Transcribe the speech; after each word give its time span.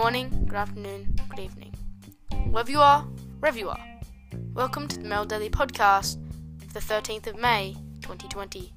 morning, 0.00 0.30
good 0.46 0.56
afternoon, 0.56 1.14
good 1.28 1.40
evening. 1.40 1.74
Wherever 2.48 2.70
you 2.70 2.80
are, 2.80 3.02
wherever 3.40 3.58
you 3.58 3.68
are. 3.68 4.00
Welcome 4.54 4.88
to 4.88 4.98
the 4.98 5.06
Mel 5.06 5.26
Daily 5.26 5.50
Podcast 5.50 6.16
for 6.58 6.72
the 6.72 6.80
13th 6.80 7.26
of 7.26 7.38
May, 7.38 7.76
2020. 8.00 8.72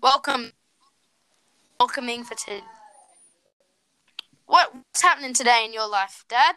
Welcome. 0.00 0.52
Welcoming 1.80 2.22
for 2.22 2.36
today. 2.36 2.62
What's 4.46 5.02
happening 5.02 5.34
today 5.34 5.64
in 5.66 5.72
your 5.72 5.88
life, 5.88 6.24
Dad? 6.28 6.54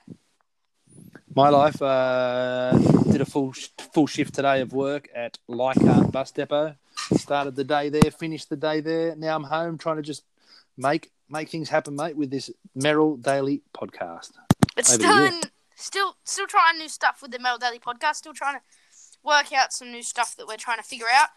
My 1.33 1.49
life 1.49 1.82
uh, 1.82 2.77
did 3.11 3.21
a 3.21 3.25
full 3.25 3.54
full 3.93 4.05
shift 4.05 4.35
today 4.35 4.61
of 4.61 4.74
work 4.74 5.10
at 5.15 5.39
Leichhardt 5.47 6.11
Bus 6.11 6.29
Depot. 6.29 6.75
Started 7.15 7.56
the 7.56 7.64
day 7.64 7.89
there, 7.89 8.11
finished 8.11 8.50
the 8.50 8.56
day 8.56 8.82
there. 8.82 9.15
Now 9.15 9.36
I'm 9.36 9.43
home 9.43 9.78
trying 9.78 9.97
to 9.97 10.01
just 10.01 10.24
make 10.78 11.11
make 11.29 11.50
things 11.50 11.69
happen, 11.69 11.96
mate, 11.96 12.15
with 12.15 12.32
this 12.32 12.51
Merrill 12.75 13.18
Daily 13.18 13.61
podcast. 13.75 14.32
It's 14.75 14.93
Over 14.93 15.04
to 15.04 15.07
still 15.07 15.41
still 15.75 16.15
still 16.24 16.47
trying 16.47 16.78
new 16.78 16.89
stuff 16.89 17.21
with 17.21 17.32
the 17.32 17.39
Merrill 17.39 17.60
Daily 17.60 17.79
podcast. 17.79 18.15
Still 18.15 18.33
trying 18.33 18.55
to 18.55 18.61
work 19.24 19.54
out 19.54 19.74
some 19.74 19.91
new 19.91 20.04
stuff 20.04 20.36
that 20.36 20.47
we're 20.47 20.57
trying 20.57 20.78
to 20.78 20.83
figure 20.83 21.07
out. 21.14 21.29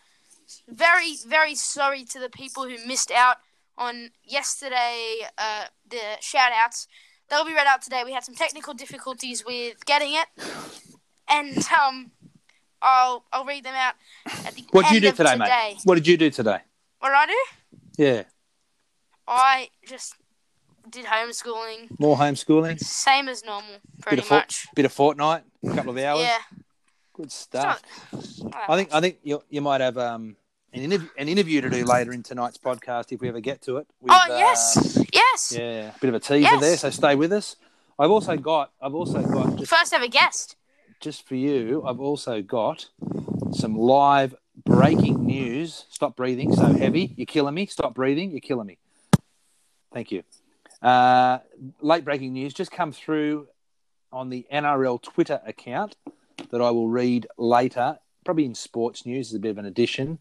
Very 0.68 1.16
very 1.27 1.54
sorry 1.54 2.04
to 2.04 2.18
the 2.18 2.29
people 2.29 2.65
who 2.65 2.77
missed 2.87 3.10
out 3.10 3.37
on 3.79 4.10
yesterday. 4.24 5.20
Uh, 5.38 5.66
the 5.88 6.16
shout 6.20 6.52
outs 6.54 6.88
they'll 7.29 7.45
be 7.45 7.54
read 7.54 7.66
out 7.66 7.80
today. 7.82 8.02
We 8.04 8.12
had 8.12 8.24
some 8.24 8.34
technical 8.34 8.74
difficulties 8.74 9.45
with 9.45 9.84
getting 9.87 10.15
it, 10.15 10.27
and 11.29 11.66
um, 11.73 12.10
I'll 12.82 13.24
I'll 13.32 13.45
read 13.45 13.64
them 13.64 13.74
out 13.74 13.95
at 14.46 14.54
the 14.54 14.64
What 14.70 14.86
did 14.86 14.95
you 14.95 15.00
do 15.00 15.12
today, 15.16 15.32
today. 15.32 15.38
mate? 15.74 15.78
What 15.84 15.95
did 15.96 16.06
you 16.06 16.16
do 16.16 16.30
today? 16.30 16.59
What 17.00 17.09
did 17.10 17.16
I 17.16 17.26
do? 17.26 17.38
Yeah, 18.02 18.22
I 19.26 19.68
just 19.87 20.14
did 20.88 21.04
homeschooling, 21.06 21.98
more 21.98 22.16
homeschooling, 22.16 22.80
same 22.80 23.28
as 23.28 23.45
normal, 23.45 23.70
bit 23.96 24.02
pretty 24.02 24.22
of 24.22 24.26
fort- 24.28 24.40
much. 24.42 24.66
bit 24.74 24.84
of 24.87 24.92
Fortnite, 24.95 25.42
a 25.64 25.74
couple 25.74 25.90
of 25.92 25.98
hours. 25.98 26.20
Yeah. 26.22 26.38
good 27.12 27.30
stuff. 27.30 27.82
not- 28.42 28.54
I 28.68 28.76
think. 28.76 28.94
I 28.94 29.00
think 29.00 29.18
you 29.22 29.42
you 29.50 29.60
might 29.60 29.80
have 29.82 29.98
um 29.98 30.37
an 30.72 30.82
interview 30.82 31.09
an 31.18 31.28
interview 31.28 31.60
to 31.60 31.68
do 31.70 31.84
later 31.84 32.12
in 32.12 32.22
tonight's 32.22 32.56
podcast 32.59 33.12
if 33.12 33.20
we 33.20 33.28
ever 33.28 33.40
get 33.40 33.60
to 33.62 33.76
it. 33.78 33.87
with, 34.00 34.12
Oh 34.12 34.32
uh, 34.32 34.38
yes, 34.38 34.98
yes. 35.12 35.52
Yeah, 35.56 35.92
a 35.94 35.98
bit 36.00 36.09
of 36.09 36.15
a 36.15 36.20
teaser 36.20 36.40
Yes. 36.40 36.60
there, 36.60 36.76
so 36.76 36.90
stay 36.90 37.15
with 37.15 37.32
us. 37.32 37.56
I've 37.98 38.10
also 38.10 38.34
got, 38.38 38.72
I've 38.80 38.94
also 38.94 39.20
got 39.22 39.56
just, 39.56 39.70
First 39.70 39.92
ever 39.92 40.09
guest. 40.09 40.56
Just 41.01 41.26
for 41.26 41.34
you, 41.34 41.82
I've 41.87 42.01
also 42.01 42.43
got 42.43 42.88
some 43.52 43.76
live 43.76 44.34
breaking 44.65 45.24
news. 45.24 45.87
Stop 45.88 46.16
breathing 46.16 46.54
so 46.54 46.73
heavy, 46.73 47.15
you're 47.16 47.26
killing 47.26 47.54
me. 47.54 47.66
Stop 47.66 47.95
breathing, 47.95 48.30
you're 48.30 48.40
killing 48.40 48.66
me. 48.66 48.79
Thank 49.93 50.12
you. 50.12 50.23
Uh, 50.82 51.38
late 51.80 52.04
breaking 52.04 52.32
news 52.32 52.54
just 52.54 52.71
come 52.71 52.93
through 52.93 53.48
on 54.12 54.28
the 54.28 54.46
NRL 54.52 55.02
Twitter 55.02 55.40
account 55.46 55.96
that 56.51 56.60
I 56.60 56.71
will 56.71 56.88
read 56.88 57.26
later, 57.37 57.98
probably 58.24 58.45
in 58.45 58.54
sports 58.54 59.06
news 59.06 59.28
is 59.28 59.34
a 59.34 59.38
bit 59.38 59.51
of 59.51 59.59
an 59.59 59.66
addition. 59.66 60.18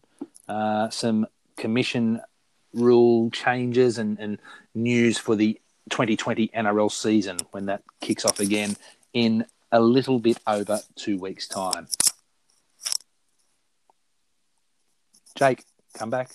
Uh, 0.48 0.88
some 0.90 1.26
commission 1.56 2.20
rule 2.72 3.30
changes 3.30 3.98
and, 3.98 4.18
and 4.18 4.38
news 4.74 5.18
for 5.18 5.34
the 5.34 5.60
2020 5.90 6.48
NRL 6.48 6.90
season 6.90 7.38
when 7.50 7.66
that 7.66 7.82
kicks 8.00 8.24
off 8.24 8.38
again 8.38 8.76
in 9.12 9.44
a 9.72 9.80
little 9.80 10.18
bit 10.18 10.38
over 10.46 10.80
two 10.96 11.18
weeks' 11.18 11.46
time. 11.48 11.88
Jake, 15.36 15.64
come 15.94 16.10
back. 16.10 16.30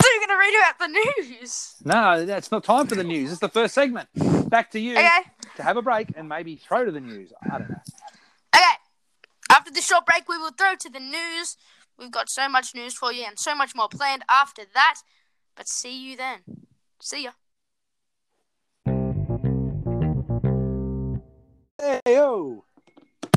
So 0.00 0.08
you're 0.14 0.26
gonna 0.26 0.38
read 0.38 0.54
about 0.56 0.78
the 0.78 1.22
news. 1.32 1.74
No, 1.84 2.24
that's 2.24 2.50
not 2.50 2.64
time 2.64 2.86
for 2.86 2.94
the 2.94 3.04
news. 3.04 3.30
It's 3.30 3.40
the 3.40 3.48
first 3.48 3.74
segment. 3.74 4.08
Back 4.48 4.70
to 4.70 4.80
you 4.80 4.92
Okay. 4.96 5.20
to 5.56 5.62
have 5.62 5.76
a 5.76 5.82
break 5.82 6.12
and 6.16 6.28
maybe 6.28 6.56
throw 6.56 6.84
to 6.84 6.92
the 6.92 7.00
news. 7.00 7.32
I 7.42 7.58
don't 7.58 7.68
know. 7.68 7.80
Okay. 8.54 8.64
After 9.50 9.70
this 9.70 9.86
short 9.86 10.06
break, 10.06 10.28
we 10.28 10.38
will 10.38 10.52
throw 10.52 10.74
to 10.76 10.88
the 10.88 11.00
news. 11.00 11.56
We've 11.98 12.10
got 12.12 12.30
so 12.30 12.48
much 12.48 12.74
news 12.74 12.94
for 12.94 13.12
you 13.12 13.24
and 13.26 13.38
so 13.38 13.54
much 13.54 13.74
more 13.74 13.88
planned 13.88 14.22
after 14.30 14.62
that. 14.74 15.00
But 15.56 15.68
see 15.68 15.98
you 15.98 16.16
then. 16.16 16.40
See 17.02 17.24
ya. 17.24 17.32
Hey, 21.88 22.00
yo. 22.06 22.64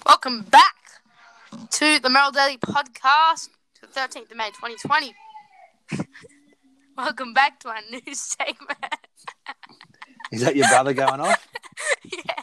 Welcome 0.06 0.42
back 0.44 0.76
to 1.70 2.00
the 2.00 2.10
Merrill 2.10 2.32
Daily 2.32 2.58
Podcast, 2.58 3.48
to 3.76 3.82
the 3.82 3.88
13th 3.88 4.30
of 4.30 4.36
May, 4.36 4.50
2020. 4.50 5.16
Welcome 6.98 7.34
back 7.34 7.62
to 7.62 7.70
our 7.70 7.80
news 7.90 8.20
segment. 8.38 8.78
Is 10.34 10.42
that 10.42 10.58
your 10.58 10.68
brother 10.68 10.94
going 10.94 11.22
off? 11.22 11.48
yeah. 12.04 12.34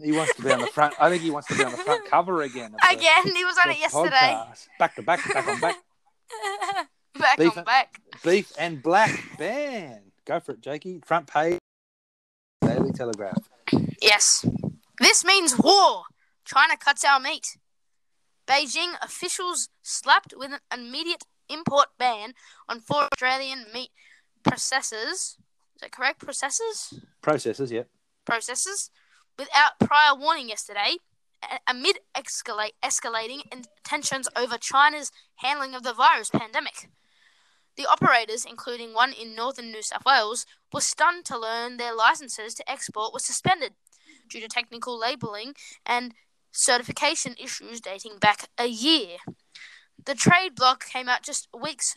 He 0.00 0.12
wants 0.12 0.36
to 0.36 0.42
be 0.42 0.52
on 0.52 0.60
the 0.60 0.66
front. 0.68 0.94
I 1.00 1.10
think 1.10 1.22
he 1.24 1.32
wants 1.32 1.48
to 1.48 1.56
be 1.56 1.64
on 1.64 1.72
the 1.72 1.78
front 1.78 2.04
cover 2.08 2.42
again. 2.42 2.66
of 2.74 2.80
the- 2.80 2.96
Again, 2.96 3.34
he 3.34 3.44
was 3.44 3.56
on 3.64 3.68
it 3.72 3.80
yesterday. 3.80 4.10
podcast. 4.36 4.68
Back 4.78 4.94
to 4.94 5.02
back, 5.02 5.34
back 5.34 5.48
on 5.48 5.58
back. 5.60 5.76
back 7.18 7.38
Beef 7.38 7.52
on 7.56 7.58
it. 7.58 7.66
back. 7.66 8.00
Beef 8.22 8.52
and 8.56 8.80
black 8.80 9.10
band. 9.36 10.12
Go 10.26 10.38
for 10.38 10.52
it, 10.52 10.60
Jakey. 10.60 11.00
Front 11.04 11.26
page. 11.26 11.58
Daily 12.62 12.92
Telegraph. 12.92 13.48
Yes. 14.00 14.44
This 14.98 15.24
means 15.24 15.58
war. 15.58 16.04
China 16.44 16.76
cuts 16.76 17.04
our 17.04 17.20
meat. 17.20 17.58
Beijing 18.46 18.94
officials 19.02 19.68
slapped 19.82 20.32
with 20.36 20.52
an 20.52 20.60
immediate 20.72 21.24
import 21.48 21.88
ban 21.98 22.32
on 22.68 22.80
four 22.80 23.08
Australian 23.12 23.66
meat 23.72 23.90
processors. 24.44 25.12
Is 25.74 25.80
that 25.80 25.92
correct? 25.92 26.24
Processors? 26.24 26.94
Processors, 27.22 27.70
yep. 27.70 27.88
Processors? 28.24 28.90
Without 29.38 29.78
prior 29.80 30.16
warning 30.16 30.48
yesterday, 30.48 30.96
amid 31.68 31.98
escalate, 32.16 32.72
escalating 32.82 33.40
tensions 33.84 34.28
over 34.34 34.56
China's 34.56 35.12
handling 35.36 35.74
of 35.74 35.82
the 35.82 35.92
virus 35.92 36.30
pandemic. 36.30 36.88
The 37.76 37.86
operators, 37.86 38.46
including 38.48 38.94
one 38.94 39.12
in 39.12 39.34
northern 39.34 39.70
New 39.70 39.82
South 39.82 40.04
Wales, 40.06 40.46
were 40.72 40.80
stunned 40.80 41.26
to 41.26 41.38
learn 41.38 41.76
their 41.76 41.94
licenses 41.94 42.54
to 42.54 42.70
export 42.70 43.12
were 43.12 43.18
suspended 43.18 43.72
due 44.28 44.40
to 44.40 44.48
technical 44.48 44.98
labeling 44.98 45.54
and 45.84 46.14
certification 46.52 47.34
issues 47.42 47.80
dating 47.80 48.18
back 48.18 48.48
a 48.58 48.66
year. 48.66 49.18
The 50.04 50.14
trade 50.14 50.54
block 50.54 50.84
came 50.86 51.08
out 51.08 51.22
just 51.22 51.48
weeks 51.58 51.96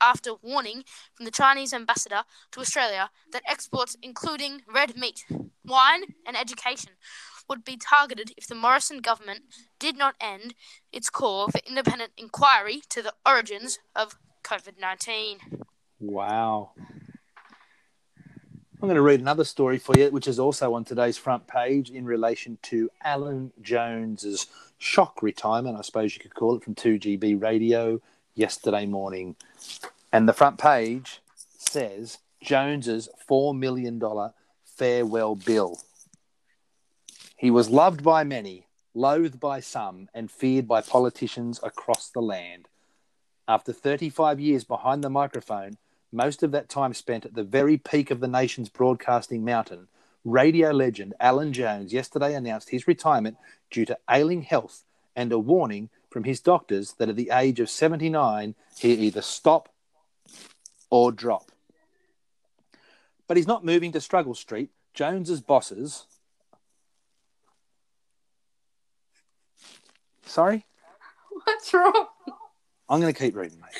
after 0.00 0.32
warning 0.42 0.82
from 1.14 1.24
the 1.24 1.30
Chinese 1.30 1.72
ambassador 1.72 2.22
to 2.52 2.60
Australia 2.60 3.10
that 3.32 3.42
exports, 3.46 3.96
including 4.02 4.62
red 4.72 4.96
meat, 4.96 5.24
wine, 5.64 6.02
and 6.26 6.36
education, 6.36 6.92
would 7.48 7.64
be 7.64 7.76
targeted 7.76 8.32
if 8.36 8.46
the 8.46 8.54
Morrison 8.54 9.00
government 9.00 9.42
did 9.78 9.96
not 9.96 10.14
end 10.20 10.54
its 10.92 11.10
call 11.10 11.48
for 11.48 11.60
independent 11.66 12.12
inquiry 12.16 12.80
to 12.88 13.02
the 13.02 13.12
origins 13.26 13.78
of 13.94 14.16
COVID 14.44 14.78
19. 14.80 15.38
Wow. 15.98 16.70
I'm 18.82 18.88
going 18.88 18.96
to 18.96 19.02
read 19.02 19.20
another 19.20 19.44
story 19.44 19.76
for 19.76 19.94
you, 19.98 20.08
which 20.08 20.26
is 20.26 20.38
also 20.38 20.72
on 20.72 20.86
today's 20.86 21.18
front 21.18 21.46
page 21.46 21.90
in 21.90 22.06
relation 22.06 22.56
to 22.62 22.90
Alan 23.04 23.52
Jones's 23.60 24.46
shock 24.78 25.22
retirement, 25.22 25.76
I 25.76 25.82
suppose 25.82 26.14
you 26.14 26.22
could 26.22 26.34
call 26.34 26.56
it, 26.56 26.64
from 26.64 26.74
2GB 26.74 27.42
radio 27.42 28.00
yesterday 28.34 28.86
morning. 28.86 29.36
And 30.10 30.26
the 30.26 30.32
front 30.32 30.56
page 30.56 31.20
says 31.58 32.20
Jones's 32.42 33.10
$4 33.28 33.54
million 33.54 34.00
farewell 34.64 35.34
bill. 35.34 35.82
He 37.36 37.50
was 37.50 37.68
loved 37.68 38.02
by 38.02 38.24
many, 38.24 38.66
loathed 38.94 39.38
by 39.38 39.60
some, 39.60 40.08
and 40.14 40.30
feared 40.30 40.66
by 40.66 40.80
politicians 40.80 41.60
across 41.62 42.08
the 42.08 42.22
land. 42.22 42.66
After 43.46 43.74
35 43.74 44.40
years 44.40 44.64
behind 44.64 45.04
the 45.04 45.10
microphone, 45.10 45.76
most 46.12 46.42
of 46.42 46.52
that 46.52 46.68
time 46.68 46.94
spent 46.94 47.24
at 47.24 47.34
the 47.34 47.44
very 47.44 47.76
peak 47.76 48.10
of 48.10 48.20
the 48.20 48.28
nation's 48.28 48.68
broadcasting 48.68 49.44
mountain, 49.44 49.88
radio 50.24 50.70
legend 50.70 51.14
Alan 51.20 51.52
Jones 51.52 51.92
yesterday 51.92 52.34
announced 52.34 52.70
his 52.70 52.88
retirement 52.88 53.36
due 53.70 53.84
to 53.86 53.98
ailing 54.10 54.42
health 54.42 54.84
and 55.14 55.32
a 55.32 55.38
warning 55.38 55.88
from 56.10 56.24
his 56.24 56.40
doctors 56.40 56.94
that 56.94 57.08
at 57.08 57.16
the 57.16 57.30
age 57.32 57.60
of 57.60 57.70
79, 57.70 58.54
he 58.76 58.92
either 58.92 59.22
stop 59.22 59.68
or 60.90 61.12
drop. 61.12 61.52
But 63.28 63.36
he's 63.36 63.46
not 63.46 63.64
moving 63.64 63.92
to 63.92 64.00
Struggle 64.00 64.34
Street. 64.34 64.70
Jones's 64.92 65.40
bosses. 65.40 66.06
Sorry? 70.26 70.66
What's 71.44 71.72
wrong? 71.72 72.06
I'm 72.88 73.00
going 73.00 73.12
to 73.12 73.18
keep 73.18 73.36
reading, 73.36 73.60
mate. 73.60 73.70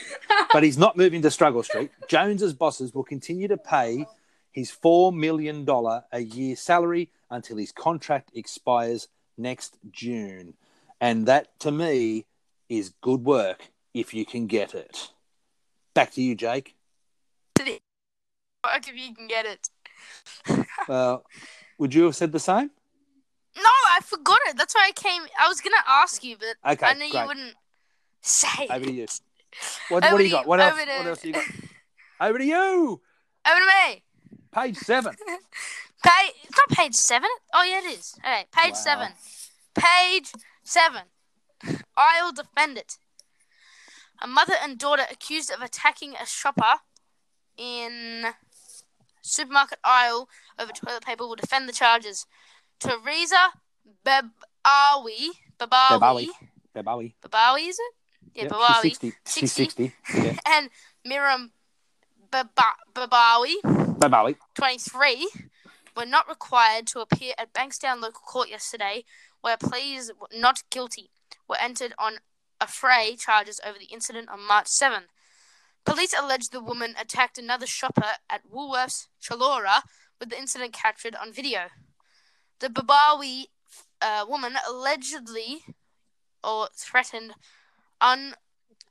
But 0.52 0.62
he's 0.62 0.78
not 0.78 0.96
moving 0.96 1.22
to 1.22 1.30
Struggle 1.30 1.62
Street. 1.62 1.90
Jones's 2.08 2.52
bosses 2.54 2.94
will 2.94 3.04
continue 3.04 3.48
to 3.48 3.56
pay 3.56 4.06
his 4.52 4.70
$4 4.70 5.14
million 5.14 5.66
a 6.12 6.20
year 6.20 6.56
salary 6.56 7.10
until 7.30 7.56
his 7.56 7.72
contract 7.72 8.30
expires 8.34 9.08
next 9.38 9.78
June. 9.90 10.54
And 11.00 11.26
that, 11.26 11.58
to 11.60 11.70
me, 11.70 12.26
is 12.68 12.92
good 13.00 13.24
work 13.24 13.70
if 13.94 14.12
you 14.12 14.24
can 14.26 14.46
get 14.46 14.74
it. 14.74 15.10
Back 15.94 16.12
to 16.12 16.22
you, 16.22 16.34
Jake. 16.34 16.74
To 17.56 17.64
fuck 18.64 18.88
if 18.88 18.94
you 18.96 19.14
can 19.14 19.26
get 19.28 19.46
it. 19.46 19.68
Well, 20.88 21.24
would 21.78 21.94
you 21.94 22.04
have 22.04 22.16
said 22.16 22.32
the 22.32 22.40
same? 22.40 22.70
No, 23.56 23.62
I 23.64 24.00
forgot 24.02 24.38
it. 24.48 24.56
That's 24.56 24.74
why 24.74 24.86
I 24.88 24.92
came. 24.92 25.22
I 25.38 25.46
was 25.48 25.60
gonna 25.60 25.76
ask 25.86 26.24
you, 26.24 26.36
but 26.38 26.72
Okay, 26.72 26.86
I 26.86 26.94
knew 26.94 27.10
great. 27.10 27.20
you 27.20 27.26
wouldn't 27.26 27.54
say. 28.22 28.66
Over 28.70 28.84
to 28.86 28.90
it. 28.90 28.94
you. 28.94 29.06
What, 29.88 30.02
what 30.04 30.18
do 30.18 30.24
you 30.24 30.30
got? 30.30 30.46
What 30.46 30.60
else? 30.60 30.74
to- 30.78 30.86
What 30.98 31.06
else 31.06 31.24
you 31.24 31.32
got? 31.32 31.44
Over 32.20 32.38
to 32.38 32.44
you. 32.44 33.00
Over 33.48 33.58
to 33.60 33.66
me. 33.88 34.02
Page 34.52 34.76
seven. 34.76 35.14
Page. 36.04 36.32
It's 36.44 36.56
not 36.56 36.68
page 36.78 36.94
seven. 36.94 37.28
Oh 37.52 37.62
yeah, 37.62 37.78
it 37.78 37.98
is. 37.98 38.14
Okay, 38.20 38.46
page 38.52 38.72
Wow. 38.72 38.78
seven. 38.78 39.08
Page 39.74 40.32
seven. 40.64 41.02
I'll 41.96 42.32
defend 42.32 42.78
it. 42.78 42.96
A 44.22 44.26
mother 44.26 44.54
and 44.62 44.78
daughter 44.78 45.04
accused 45.10 45.50
of 45.52 45.60
attacking 45.62 46.14
a 46.14 46.24
shopper 46.26 46.80
in 47.56 48.26
supermarket 49.22 49.78
aisle 49.84 50.28
over 50.58 50.72
toilet 50.72 51.04
paper 51.04 51.26
will 51.26 51.36
defend 51.36 51.68
the 51.68 51.72
charges. 51.72 52.26
Teresa 52.78 53.50
Babawi, 54.04 55.28
Babawi, 55.58 55.90
Babawi. 56.00 56.28
Babawi. 56.74 57.14
Babawi, 57.22 57.68
is 57.68 57.78
it? 57.78 57.94
Yeah, 58.34 58.48
Babawi. 58.48 58.82
She's 58.82 58.98
60. 58.98 59.12
She's 59.26 59.52
60. 59.52 59.92
Yeah. 60.14 60.36
and 60.48 60.70
Miriam 61.04 61.52
Babawi, 62.30 63.54
Babawi. 63.64 64.36
23, 64.54 65.30
were 65.96 66.06
not 66.06 66.28
required 66.28 66.86
to 66.88 67.00
appear 67.00 67.34
at 67.38 67.52
Bankstown 67.52 68.00
local 68.00 68.22
court 68.24 68.48
yesterday, 68.48 69.04
where 69.40 69.56
pleas 69.56 70.10
not 70.32 70.62
guilty 70.70 71.10
were 71.48 71.58
entered 71.60 71.92
on 71.98 72.18
affray 72.60 73.18
charges 73.18 73.60
over 73.66 73.78
the 73.78 73.86
incident 73.86 74.28
on 74.28 74.46
March 74.46 74.68
7. 74.68 75.04
Police 75.84 76.14
allege 76.18 76.50
the 76.50 76.62
woman 76.62 76.94
attacked 77.00 77.38
another 77.38 77.66
shopper 77.66 78.18
at 78.28 78.42
Woolworths 78.48 79.08
Chullora, 79.20 79.82
with 80.18 80.28
the 80.28 80.38
incident 80.38 80.72
captured 80.72 81.16
on 81.16 81.32
video. 81.32 81.68
The 82.60 82.68
Babawi 82.68 83.46
uh, 84.02 84.26
woman 84.28 84.54
allegedly 84.68 85.64
or 86.44 86.68
threatened 86.74 87.32
un 88.00 88.34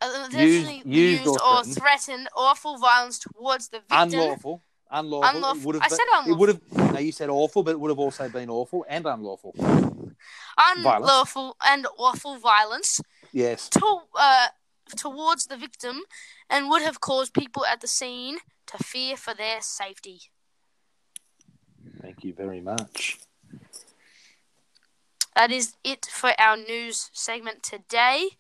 allegedly 0.02 0.82
used 0.86 1.28
or 1.28 1.32
or 1.44 1.64
threatened. 1.64 1.76
threatened 1.76 2.30
awful 2.36 2.78
violence 2.78 3.20
towards 3.20 3.70
the 3.70 3.80
victim. 3.80 3.98
Unlawful. 4.14 4.64
Unlawful. 4.92 5.30
Unlawful. 5.36 5.60
It 5.62 5.66
would 5.66 5.76
have 5.76 5.84
I 5.84 5.88
been- 5.90 5.98
said 5.98 6.32
It 6.32 6.38
would 6.38 6.50
have. 6.50 6.94
No, 6.94 7.00
you 7.00 7.12
said 7.12 7.30
awful, 7.30 7.64
but 7.64 7.72
it 7.72 7.80
would 7.80 7.90
have 7.90 8.00
also 8.00 8.30
been 8.30 8.50
awful 8.50 8.86
and 8.90 9.06
unlawful. 9.06 9.54
unlawful 10.58 11.56
and 11.62 11.88
awful 11.98 12.38
violence 12.38 13.00
Yes. 13.32 13.70
to, 13.70 14.02
uh, 14.16 14.48
towards 14.98 15.46
the 15.46 15.58
victim 15.58 16.04
and 16.50 16.70
would 16.70 16.82
have 16.82 17.00
caused 17.00 17.34
people 17.34 17.66
at 17.66 17.82
the 17.82 17.88
scene 17.88 18.40
to 18.68 18.78
fear 18.84 19.16
for 19.16 19.34
their 19.34 19.62
safety. 19.62 20.32
Thank 22.02 22.24
you 22.24 22.34
very 22.34 22.62
much. 22.62 23.20
That 25.36 25.52
is 25.52 25.76
it 25.84 26.06
for 26.06 26.34
our 26.40 26.58
news 26.58 27.10
segment 27.14 27.64
today. 27.64 28.38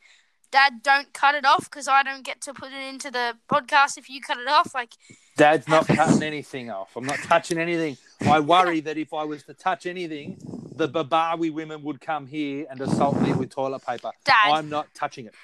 Dad, 0.51 0.81
don't 0.81 1.13
cut 1.13 1.35
it 1.35 1.45
off 1.45 1.69
because 1.69 1.87
I 1.87 2.01
don't 2.01 2.23
get 2.23 2.41
to 2.41 2.53
put 2.53 2.71
it 2.71 2.81
into 2.87 3.11
the 3.11 3.37
podcast 3.49 3.97
if 3.97 4.09
you 4.09 4.19
cut 4.19 4.39
it 4.39 4.47
off. 4.47 4.73
Like, 4.73 4.93
Dad's 5.37 5.67
not 5.67 5.87
cutting 5.87 6.23
anything 6.23 6.71
off. 6.71 6.95
I'm 6.95 7.05
not 7.05 7.19
touching 7.19 7.57
anything. 7.57 7.97
I 8.21 8.39
worry 8.39 8.79
that 8.81 8.97
if 8.97 9.13
I 9.13 9.23
was 9.23 9.43
to 9.43 9.53
touch 9.53 9.85
anything, 9.85 10.37
the 10.75 10.89
Babawi 10.89 11.51
women 11.53 11.83
would 11.83 12.01
come 12.01 12.25
here 12.25 12.65
and 12.69 12.81
assault 12.81 13.21
me 13.21 13.33
with 13.33 13.51
toilet 13.51 13.85
paper. 13.85 14.11
Dad. 14.25 14.51
I'm 14.51 14.69
not 14.69 14.87
touching 14.95 15.27
it. 15.27 15.35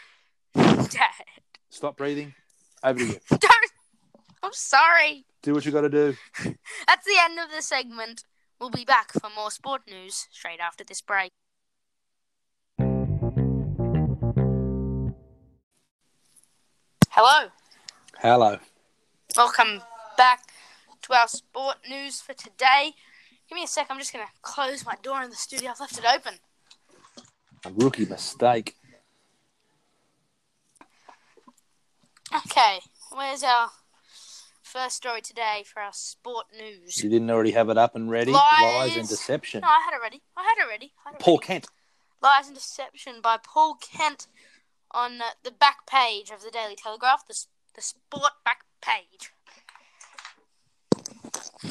Dad, 0.56 1.12
Stop 1.70 1.98
breathing. 1.98 2.34
Over 2.84 3.00
to 3.00 3.06
you. 3.06 3.20
don't. 3.30 3.72
I'm 4.42 4.54
sorry. 4.54 5.26
Do 5.42 5.54
what 5.54 5.66
you 5.66 5.72
got 5.72 5.82
to 5.82 5.90
do. 5.90 6.16
That's 6.88 7.06
the 7.06 7.18
end 7.24 7.40
of 7.40 7.52
the 7.56 7.62
segment. 7.62 8.24
We'll 8.60 8.70
be 8.70 8.86
back 8.86 9.12
for 9.12 9.30
more 9.36 9.52
sport 9.52 9.82
news 9.88 10.28
straight 10.32 10.60
after 10.60 10.84
this 10.84 11.02
break. 11.02 11.32
Hello. 17.18 17.48
Hello. 18.20 18.60
Welcome 19.38 19.84
back 20.18 20.52
to 21.04 21.14
our 21.14 21.30
sport 21.30 21.78
news 21.90 22.20
for 22.20 22.34
today. 22.34 22.92
Give 23.48 23.56
me 23.56 23.64
a 23.64 23.68
sec. 23.68 23.88
I'm 23.90 23.98
just 24.00 24.12
going 24.12 24.26
to 24.26 24.32
close 24.42 24.86
my 24.86 24.96
door 25.02 25.22
in 25.22 25.30
the 25.30 25.36
studio. 25.38 25.72
I've 25.72 25.80
left 25.80 25.98
it 25.98 26.04
open. 26.14 26.34
A 27.64 27.72
rookie 27.72 28.06
mistake. 28.06 28.76
Okay. 32.36 32.80
Where's 33.14 33.44
our 33.44 33.70
first 34.62 34.98
story 34.98 35.22
today 35.22 35.64
for 35.66 35.82
our 35.82 35.94
sport 35.94 36.48
news? 36.52 37.02
You 37.02 37.10
didn't 37.10 37.30
already 37.30 37.52
have 37.52 37.70
it 37.70 37.78
up 37.78 37.96
and 37.96 38.12
ready. 38.12 38.34
Lies. 38.34 38.62
Lies 38.62 38.98
and 38.98 39.08
deception. 39.08 39.62
No, 39.62 39.70
I 39.70 39.82
had 39.86 39.96
it 39.96 40.02
ready. 40.02 40.22
I 40.36 40.44
had 40.44 40.66
it 40.66 40.70
ready. 40.70 40.92
I 41.06 41.12
had 41.12 41.16
it 41.16 41.24
Paul 41.24 41.38
ready. 41.38 41.48
Kent. 41.48 41.68
Lies 42.22 42.48
and 42.48 42.56
Deception 42.56 43.22
by 43.22 43.38
Paul 43.38 43.76
Kent 43.76 44.28
on 44.96 45.22
uh, 45.22 45.26
the 45.44 45.52
back 45.52 45.86
page 45.86 46.32
of 46.32 46.42
the 46.42 46.50
Daily 46.50 46.76
Telegraph, 46.76 47.28
the, 47.28 47.38
the 47.76 47.82
sport 47.82 48.32
back 48.44 48.62
page. 48.82 49.32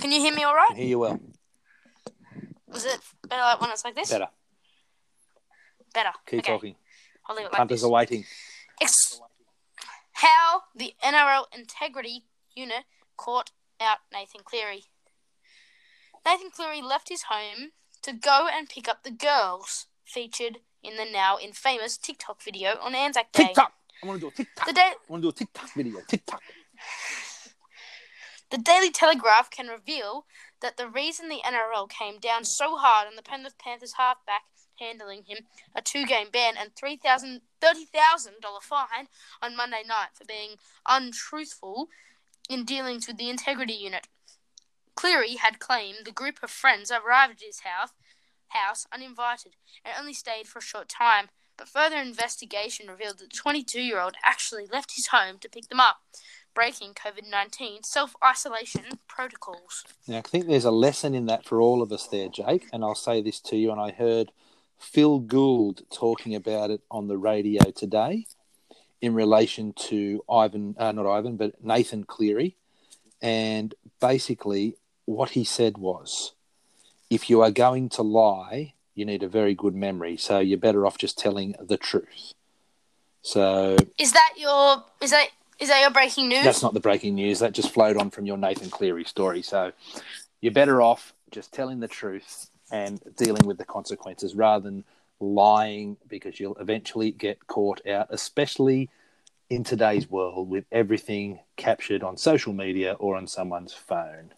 Can 0.00 0.12
you 0.12 0.20
hear 0.20 0.34
me 0.34 0.42
all 0.44 0.54
right? 0.54 0.76
Hear 0.76 0.86
you 0.86 0.98
well. 0.98 1.20
Was 2.68 2.84
it 2.84 2.98
better 3.28 3.42
like 3.42 3.60
when 3.60 3.70
it's 3.70 3.84
like 3.84 3.94
this? 3.94 4.10
Better. 4.10 4.28
Better. 5.94 6.10
Keep 6.26 6.40
okay. 6.40 6.52
talking. 6.52 6.74
I'll 7.26 7.36
leave 7.36 7.46
it 7.46 7.52
like 7.52 7.58
Punters 7.58 7.80
this. 7.80 7.84
are 7.84 7.90
waiting. 7.90 8.24
Ex- 8.80 9.20
how 10.12 10.62
the 10.74 10.94
NRL 11.02 11.44
integrity 11.56 12.24
unit 12.54 12.84
caught 13.16 13.50
out 13.80 13.98
Nathan 14.12 14.42
Cleary. 14.44 14.84
Nathan 16.26 16.50
Cleary 16.50 16.82
left 16.82 17.08
his 17.08 17.24
home 17.28 17.70
to 18.02 18.12
go 18.12 18.48
and 18.52 18.68
pick 18.68 18.88
up 18.88 19.02
the 19.02 19.10
girls 19.10 19.86
featured 20.04 20.58
in 20.84 20.96
the 20.96 21.04
now 21.04 21.38
infamous 21.40 21.96
TikTok 21.96 22.42
video 22.42 22.76
on 22.80 22.94
Anzac 22.94 23.32
Day. 23.32 23.46
TikTok. 23.46 23.72
I 24.02 24.06
want 24.06 24.20
to 24.20 24.26
do 24.26 24.28
a 24.28 24.32
TikTok. 24.32 24.66
The, 24.66 24.72
da- 24.72 24.82
I 24.82 24.94
want 25.08 25.22
to 25.22 25.26
do 25.26 25.30
a 25.30 25.32
TikTok 25.32 25.74
video. 25.74 26.00
TikTok. 26.06 26.42
the 28.50 28.58
Daily 28.58 28.90
Telegraph 28.90 29.50
can 29.50 29.68
reveal 29.68 30.26
that 30.60 30.76
the 30.76 30.88
reason 30.88 31.28
the 31.28 31.40
NRL 31.44 31.88
came 31.88 32.18
down 32.18 32.44
so 32.44 32.76
hard 32.76 33.08
on 33.08 33.16
the 33.16 33.22
Penrith 33.22 33.58
Panthers 33.58 33.94
halfback 33.96 34.42
handling 34.78 35.22
him 35.26 35.38
a 35.74 35.82
two-game 35.82 36.28
ban 36.32 36.54
and 36.58 36.74
$3,000 36.74 37.40
$30,000 37.62 38.62
fine 38.62 39.08
on 39.40 39.56
Monday 39.56 39.82
night 39.86 40.08
for 40.12 40.24
being 40.24 40.56
untruthful 40.86 41.88
in 42.50 42.64
dealings 42.64 43.06
with 43.06 43.16
the 43.16 43.30
integrity 43.30 43.72
unit. 43.72 44.08
Cleary 44.94 45.36
had 45.36 45.58
claimed 45.58 45.98
the 46.04 46.12
group 46.12 46.42
of 46.42 46.50
friends 46.50 46.90
arrived 46.90 47.34
at 47.34 47.46
his 47.46 47.60
house, 47.60 47.90
house 48.54 48.86
uninvited 48.92 49.56
and 49.84 49.94
only 49.98 50.14
stayed 50.14 50.46
for 50.46 50.60
a 50.60 50.62
short 50.62 50.88
time, 50.88 51.28
but 51.56 51.68
further 51.68 51.96
investigation 51.96 52.88
revealed 52.88 53.18
that 53.18 53.30
the 53.30 53.36
22 53.36 53.80
year 53.80 54.00
old 54.00 54.14
actually 54.24 54.66
left 54.66 54.96
his 54.96 55.08
home 55.08 55.38
to 55.40 55.48
pick 55.48 55.68
them 55.68 55.80
up, 55.80 55.98
breaking 56.54 56.94
COVID 56.94 57.28
19 57.30 57.82
self 57.82 58.14
isolation 58.24 58.84
protocols. 59.08 59.84
Now, 60.08 60.18
I 60.18 60.22
think 60.22 60.46
there's 60.46 60.64
a 60.64 60.70
lesson 60.70 61.14
in 61.14 61.26
that 61.26 61.44
for 61.44 61.60
all 61.60 61.82
of 61.82 61.92
us 61.92 62.08
there, 62.08 62.28
Jake. 62.28 62.66
And 62.72 62.82
I'll 62.82 62.94
say 62.94 63.22
this 63.22 63.40
to 63.40 63.56
you. 63.56 63.70
And 63.70 63.80
I 63.80 63.92
heard 63.92 64.32
Phil 64.78 65.20
Gould 65.20 65.82
talking 65.92 66.34
about 66.34 66.70
it 66.70 66.80
on 66.90 67.08
the 67.08 67.18
radio 67.18 67.70
today 67.70 68.26
in 69.00 69.14
relation 69.14 69.72
to 69.74 70.24
Ivan, 70.30 70.74
uh, 70.78 70.92
not 70.92 71.06
Ivan, 71.06 71.36
but 71.36 71.62
Nathan 71.62 72.04
Cleary. 72.04 72.56
And 73.20 73.74
basically, 74.00 74.76
what 75.04 75.30
he 75.30 75.44
said 75.44 75.78
was 75.78 76.32
if 77.14 77.30
you 77.30 77.40
are 77.42 77.50
going 77.50 77.88
to 77.90 78.02
lie, 78.02 78.74
you 78.94 79.04
need 79.04 79.22
a 79.22 79.28
very 79.28 79.54
good 79.54 79.74
memory. 79.74 80.16
So 80.16 80.40
you're 80.40 80.58
better 80.58 80.84
off 80.86 80.98
just 80.98 81.18
telling 81.18 81.54
the 81.60 81.76
truth. 81.76 82.32
So 83.22 83.76
Is 83.98 84.12
that 84.12 84.32
your 84.36 84.84
is 85.00 85.10
that 85.10 85.28
is 85.58 85.68
that 85.68 85.80
your 85.80 85.90
breaking 85.90 86.28
news? 86.28 86.44
that's 86.44 86.62
not 86.62 86.74
the 86.74 86.80
breaking 86.80 87.14
news. 87.14 87.38
That 87.38 87.52
just 87.52 87.72
flowed 87.72 87.96
on 87.96 88.10
from 88.10 88.26
your 88.26 88.36
Nathan 88.36 88.68
Cleary 88.70 89.04
story. 89.04 89.42
So 89.42 89.72
you're 90.40 90.52
better 90.52 90.82
off 90.82 91.14
just 91.30 91.52
telling 91.52 91.80
the 91.80 91.88
truth 91.88 92.50
and 92.70 93.00
dealing 93.16 93.46
with 93.46 93.58
the 93.58 93.64
consequences 93.64 94.34
rather 94.34 94.64
than 94.64 94.84
lying 95.20 95.96
because 96.08 96.38
you'll 96.40 96.56
eventually 96.56 97.10
get 97.10 97.46
caught 97.46 97.86
out, 97.86 98.08
especially 98.10 98.90
in 99.48 99.62
today's 99.62 100.10
world 100.10 100.48
with 100.50 100.64
everything 100.72 101.38
captured 101.56 102.02
on 102.02 102.16
social 102.16 102.52
media 102.52 102.94
or 102.94 103.16
on 103.16 103.26
someone's 103.26 103.72
phone. 103.72 104.32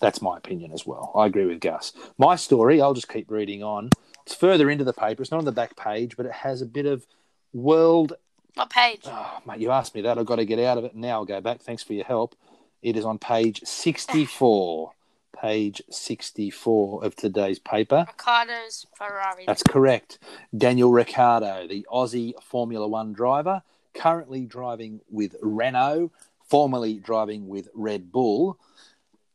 That's 0.00 0.20
my 0.20 0.36
opinion 0.36 0.72
as 0.72 0.86
well. 0.86 1.12
I 1.14 1.26
agree 1.26 1.46
with 1.46 1.60
Gus. 1.60 1.92
My 2.18 2.36
story, 2.36 2.80
I'll 2.80 2.94
just 2.94 3.08
keep 3.08 3.30
reading 3.30 3.62
on. 3.62 3.90
It's 4.26 4.34
further 4.34 4.70
into 4.70 4.84
the 4.84 4.92
paper. 4.92 5.22
It's 5.22 5.30
not 5.30 5.38
on 5.38 5.44
the 5.44 5.52
back 5.52 5.76
page, 5.76 6.16
but 6.16 6.26
it 6.26 6.32
has 6.32 6.60
a 6.62 6.66
bit 6.66 6.86
of 6.86 7.06
world 7.52 8.14
What 8.54 8.70
page? 8.70 9.02
Oh, 9.06 9.38
mate, 9.46 9.60
you 9.60 9.70
asked 9.70 9.94
me 9.94 10.02
that. 10.02 10.18
I've 10.18 10.26
got 10.26 10.36
to 10.36 10.44
get 10.44 10.58
out 10.58 10.78
of 10.78 10.84
it. 10.84 10.94
Now 10.94 11.10
I'll 11.20 11.24
go 11.24 11.40
back. 11.40 11.60
Thanks 11.60 11.82
for 11.82 11.92
your 11.92 12.04
help. 12.04 12.34
It 12.82 12.96
is 12.96 13.04
on 13.04 13.18
page 13.18 13.60
64. 13.64 14.92
Page 15.40 15.82
64 15.90 17.04
of 17.04 17.16
today's 17.16 17.58
paper. 17.58 18.04
Ricciardo's 18.06 18.86
Ferrari. 18.96 19.44
That's 19.46 19.64
correct. 19.64 20.18
Daniel 20.56 20.90
Ricciardo, 20.92 21.66
the 21.66 21.84
Aussie 21.92 22.40
Formula 22.40 22.86
One 22.86 23.12
driver, 23.12 23.62
currently 23.94 24.46
driving 24.46 25.00
with 25.10 25.34
Renault, 25.42 26.12
formerly 26.48 26.94
driving 26.94 27.48
with 27.48 27.68
Red 27.74 28.12
Bull. 28.12 28.58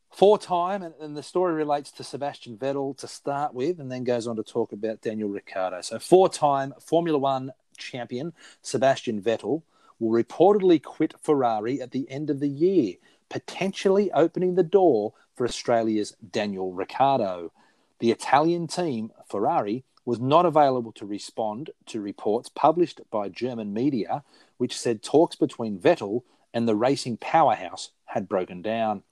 Four 0.10 0.38
time, 0.40 0.82
and, 0.82 0.96
and 1.00 1.16
the 1.16 1.24
story 1.24 1.54
relates 1.54 1.92
to 1.92 2.04
Sebastian 2.04 2.58
Vettel 2.58 2.98
to 2.98 3.08
start 3.08 3.54
with, 3.54 3.80
and 3.80 3.92
then 3.92 4.04
goes 4.04 4.28
on 4.28 4.36
to 4.36 4.44
talk 4.44 4.74
about 4.74 5.02
Daniel 5.02 5.30
Ricciardo. 5.30 5.82
So, 5.82 6.00
four 6.00 6.30
time 6.30 6.74
Formula 6.82 7.18
One 7.18 7.52
champion 7.78 8.34
Sebastian 8.62 9.22
Vettel 9.22 9.62
will 10.00 10.12
reportedly 10.24 10.82
quit 10.82 11.14
Ferrari 11.22 11.82
at 11.82 11.92
the 11.92 12.10
end 12.10 12.30
of 12.30 12.40
the 12.40 12.48
year, 12.48 12.96
potentially 13.30 14.12
opening 14.12 14.56
the 14.56 14.64
door 14.64 15.14
for 15.36 15.46
Australia's 15.46 16.16
Daniel 16.32 16.74
Ricciardo. 16.74 17.52
The 18.00 18.12
Italian 18.12 18.68
team, 18.68 19.12
Ferrari, 19.30 19.84
was 20.06 20.20
not 20.20 20.46
available 20.46 20.92
to 20.94 21.06
respond 21.06 21.70
to 21.86 22.02
reports 22.02 22.50
published 22.50 23.02
by 23.12 23.30
German 23.30 23.74
media, 23.74 24.24
which 24.58 24.78
said 24.78 25.04
talks 25.04 25.36
between 25.36 25.78
Vettel 25.78 26.24
and 26.54 26.68
the 26.68 26.76
racing 26.76 27.18
powerhouse 27.18 27.92
had 28.06 28.28
broken 28.28 28.62
down. 28.62 29.04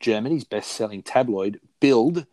Germany's 0.00 0.44
best 0.44 0.72
selling 0.72 1.02
tabloid, 1.02 1.60
Bild, 1.78 2.26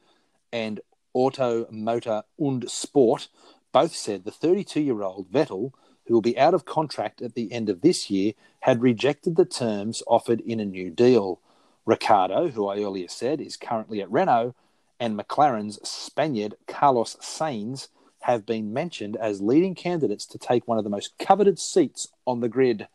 and 0.52 0.80
Auto 1.14 1.68
Motor 1.70 2.24
und 2.40 2.70
Sport 2.70 3.28
both 3.72 3.94
said 3.94 4.24
the 4.24 4.32
32 4.32 4.82
year 4.82 5.04
old 5.04 5.32
Vettel, 5.32 5.72
who 6.06 6.14
will 6.14 6.22
be 6.22 6.40
out 6.40 6.54
of 6.54 6.66
contract 6.66 7.22
at 7.22 7.36
the 7.36 7.52
end 7.52 7.70
of 7.70 7.82
this 7.82 8.10
year, 8.10 8.34
had 8.62 8.82
rejected 8.82 9.36
the 9.36 9.46
terms 9.46 10.02
offered 10.08 10.42
in 10.42 10.60
a 10.60 10.66
new 10.66 10.90
deal. 10.90 11.42
Ricciardo, 11.86 12.50
who 12.50 12.68
I 12.68 12.80
earlier 12.80 13.08
said 13.08 13.40
is 13.42 13.58
currently 13.58 14.02
at 14.02 14.12
Renault, 14.12 14.56
and 15.00 15.18
McLaren's 15.18 15.80
Spaniard 15.88 16.56
Carlos 16.68 17.18
Sainz 17.22 17.90
have 18.22 18.46
been 18.46 18.74
mentioned 18.74 19.16
as 19.16 19.42
leading 19.42 19.76
candidates 19.76 20.26
to 20.26 20.38
take 20.38 20.68
one 20.68 20.78
of 20.78 20.84
the 20.84 20.90
most 20.90 21.18
coveted 21.20 21.60
seats 21.60 22.08
on 22.26 22.40
the 22.40 22.50
grid. 22.50 22.88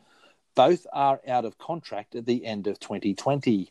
Both 0.55 0.87
are 0.93 1.21
out 1.27 1.45
of 1.45 1.59
contract 1.59 2.15
at 2.15 2.27
the 2.27 2.45
end 2.45 2.67
of 2.67 2.81
2020. 2.81 3.71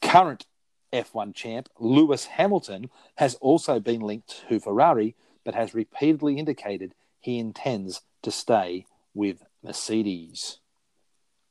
Current 0.00 0.46
F1 0.92 1.34
champ 1.34 1.68
Lewis 1.78 2.26
Hamilton 2.26 2.90
has 3.16 3.34
also 3.36 3.78
been 3.78 4.00
linked 4.00 4.44
to 4.48 4.60
Ferrari, 4.60 5.14
but 5.44 5.54
has 5.54 5.74
repeatedly 5.74 6.38
indicated 6.38 6.94
he 7.20 7.38
intends 7.38 8.02
to 8.22 8.30
stay 8.30 8.86
with 9.14 9.44
Mercedes. 9.62 10.58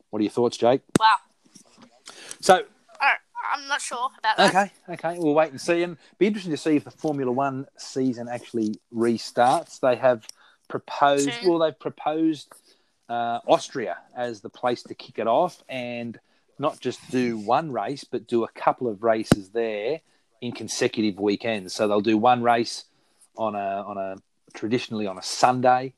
What 0.09 0.19
are 0.19 0.23
your 0.23 0.31
thoughts, 0.31 0.57
Jake? 0.57 0.81
Wow. 0.99 1.17
So 2.39 2.63
I'm 3.53 3.67
not 3.67 3.81
sure 3.81 4.09
about 4.19 4.37
that. 4.37 4.55
Okay, 4.55 4.71
okay. 4.93 5.19
We'll 5.19 5.33
wait 5.33 5.51
and 5.51 5.59
see. 5.61 5.83
And 5.83 5.97
be 6.17 6.27
interesting 6.27 6.51
to 6.51 6.57
see 6.57 6.75
if 6.75 6.83
the 6.83 6.91
Formula 6.91 7.31
One 7.31 7.65
season 7.77 8.27
actually 8.27 8.75
restarts. 8.93 9.79
They 9.79 9.95
have 9.95 10.27
proposed, 10.67 11.31
Soon. 11.41 11.49
well, 11.49 11.59
they've 11.59 11.79
proposed 11.79 12.53
uh, 13.09 13.39
Austria 13.47 13.97
as 14.15 14.41
the 14.41 14.49
place 14.49 14.83
to 14.83 14.95
kick 14.95 15.19
it 15.19 15.27
off 15.27 15.63
and 15.69 16.19
not 16.59 16.79
just 16.79 16.99
do 17.11 17.37
one 17.37 17.71
race, 17.71 18.03
but 18.03 18.27
do 18.27 18.43
a 18.43 18.47
couple 18.49 18.87
of 18.87 19.03
races 19.03 19.49
there 19.49 20.01
in 20.41 20.51
consecutive 20.51 21.19
weekends. 21.19 21.73
So 21.73 21.87
they'll 21.87 22.01
do 22.01 22.17
one 22.17 22.43
race 22.43 22.85
on 23.37 23.55
a, 23.55 23.83
on 23.85 23.97
a 23.97 24.15
traditionally 24.53 25.07
on 25.07 25.17
a 25.17 25.23
Sunday, 25.23 25.93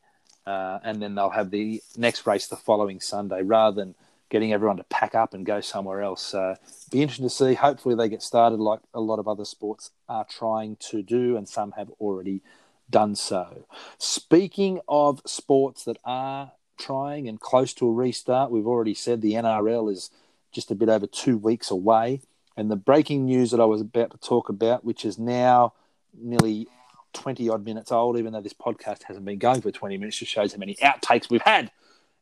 uh, 0.46 0.80
and 0.84 1.02
then 1.02 1.16
they'll 1.16 1.30
have 1.30 1.52
the 1.52 1.82
next 1.98 2.26
race 2.26 2.48
the 2.48 2.56
following 2.56 3.00
Sunday 3.00 3.42
rather 3.42 3.76
than 3.76 3.96
getting 4.30 4.54
everyone 4.54 4.78
to 4.78 4.84
pack 4.86 5.16
up 5.16 5.34
and 5.34 5.46
go 5.46 5.60
somewhere 5.60 6.02
else. 6.02 6.22
So 6.22 6.56
be 6.92 7.02
interesting 7.02 7.28
to 7.28 7.34
see. 7.34 7.56
Hopefully 7.56 7.96
they 7.96 8.10
get 8.10 8.22
started 8.22 8.60
like 8.60 8.80
a 8.94 9.00
lot 9.00 9.20
of 9.20 9.28
other 9.28 9.46
sports 9.46 9.92
are 10.08 10.26
trying 10.26 10.78
to 10.92 11.02
do, 11.02 11.36
and 11.36 11.48
some 11.48 11.72
have 11.72 11.90
already 12.00 12.42
done 12.90 13.16
so. 13.16 13.66
Speaking 13.98 14.80
of 14.88 15.22
sports 15.26 15.84
that 15.86 15.98
are 16.06 16.52
trying 16.78 17.28
and 17.28 17.40
close 17.40 17.74
to 17.76 17.88
a 17.88 17.92
restart, 17.92 18.52
we've 18.52 18.68
already 18.68 18.94
said 18.94 19.22
the 19.22 19.34
NRL 19.34 19.92
is 19.92 20.12
just 20.52 20.72
a 20.72 20.76
bit 20.76 20.90
over 20.90 21.08
two 21.08 21.38
weeks 21.38 21.72
away. 21.72 22.22
And 22.58 22.70
the 22.70 22.76
breaking 22.76 23.26
news 23.26 23.52
that 23.52 23.60
I 23.60 23.66
was 23.66 23.82
about 23.82 24.12
to 24.12 24.18
talk 24.18 24.50
about, 24.50 24.84
which 24.84 25.06
is 25.06 25.18
now 25.18 25.74
nearly 26.18 26.68
20 27.14 27.50
odd 27.50 27.66
minutes 27.66 27.92
old, 27.92 28.18
even 28.18 28.34
though 28.34 28.42
this 28.42 28.54
podcast 28.54 29.04
hasn't 29.04 29.26
been 29.26 29.40
going 29.40 29.62
for 29.62 29.72
20 29.72 29.98
minutes, 29.98 30.18
just 30.18 30.32
shows 30.32 30.54
how 30.54 30.60
many 30.60 30.76
outtakes 30.76 31.30
we've 31.30 31.42
had 31.42 31.72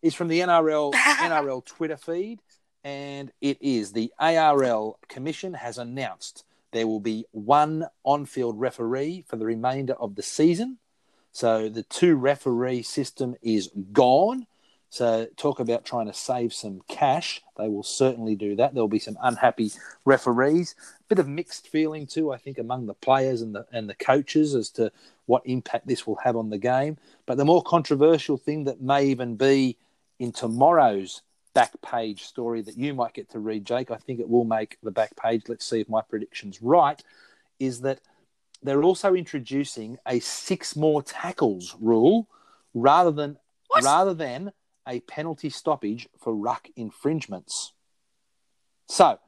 is 0.02 0.14
from 0.14 0.28
the 0.28 0.40
NRL 0.40 0.94
NRL 0.94 1.66
Twitter 1.66 1.98
feed, 1.98 2.40
and 2.84 3.32
it 3.42 3.58
is 3.62 3.92
the 3.92 4.12
ARL 4.20 5.00
Commission 5.08 5.54
has 5.56 5.78
announced 5.78 6.44
there 6.72 6.88
will 6.88 7.00
be 7.00 7.26
one 7.32 7.88
on-field 8.04 8.60
referee 8.60 9.24
for 9.28 9.38
the 9.38 9.46
remainder 9.46 9.94
of 9.94 10.16
the 10.16 10.22
season. 10.22 10.78
So 11.32 11.70
the 11.70 11.84
two 11.84 12.16
referee 12.16 12.84
system 12.84 13.36
is 13.42 13.70
gone. 13.92 14.48
So 14.90 15.28
talk 15.36 15.60
about 15.60 15.86
trying 15.86 16.08
to 16.08 16.14
save 16.14 16.54
some 16.54 16.82
cash. 16.88 17.42
They 17.58 17.68
will 17.68 17.84
certainly 17.84 18.36
do 18.36 18.56
that. 18.56 18.74
There 18.74 18.82
will 18.82 18.88
be 18.88 19.00
some 19.00 19.18
unhappy 19.22 19.72
referees. 20.06 20.76
A 21.02 21.04
bit 21.10 21.20
of 21.20 21.28
mixed 21.28 21.68
feeling 21.68 22.08
too, 22.08 22.32
I 22.32 22.38
think, 22.38 22.58
among 22.58 22.86
the 22.86 22.94
players 22.94 23.42
and 23.42 23.54
the 23.54 23.66
and 23.72 23.90
the 23.90 23.96
coaches 23.96 24.56
as 24.56 24.70
to 24.72 24.92
what 25.26 25.42
impact 25.46 25.88
this 25.88 26.08
will 26.08 26.16
have 26.24 26.38
on 26.38 26.50
the 26.50 26.58
game. 26.58 26.98
But 27.26 27.38
the 27.38 27.46
more 27.46 27.62
controversial 27.62 28.38
thing 28.38 28.64
that 28.64 28.82
may 28.82 29.06
even 29.08 29.36
be 29.36 29.78
in 30.20 30.32
tomorrow's 30.32 31.22
back 31.54 31.74
page 31.82 32.24
story 32.24 32.62
that 32.62 32.78
you 32.78 32.94
might 32.94 33.14
get 33.14 33.30
to 33.32 33.40
read, 33.40 33.66
Jake, 33.66 33.92
I 33.92 33.98
think 33.98 34.20
it 34.20 34.30
will 34.30 34.46
make 34.46 34.78
the 34.84 34.92
back 34.92 35.16
page. 35.18 35.44
Let's 35.48 35.66
see 35.66 35.82
if 35.82 35.90
my 35.90 36.02
prediction's 36.02 36.62
right. 36.62 37.04
Is 37.60 37.82
that 37.82 38.00
they're 38.64 38.84
also 38.84 39.14
introducing 39.16 39.98
a 40.08 40.20
six 40.20 40.76
more 40.76 41.02
tackles 41.04 41.76
rule 41.82 42.28
rather 42.74 43.12
than 43.12 43.38
What? 43.68 43.84
rather 43.84 44.14
than 44.14 44.54
a 44.88 45.02
penalty 45.02 45.50
stoppage 45.50 46.08
for 46.18 46.34
ruck 46.34 46.70
infringements. 46.76 47.74
So 48.88 49.20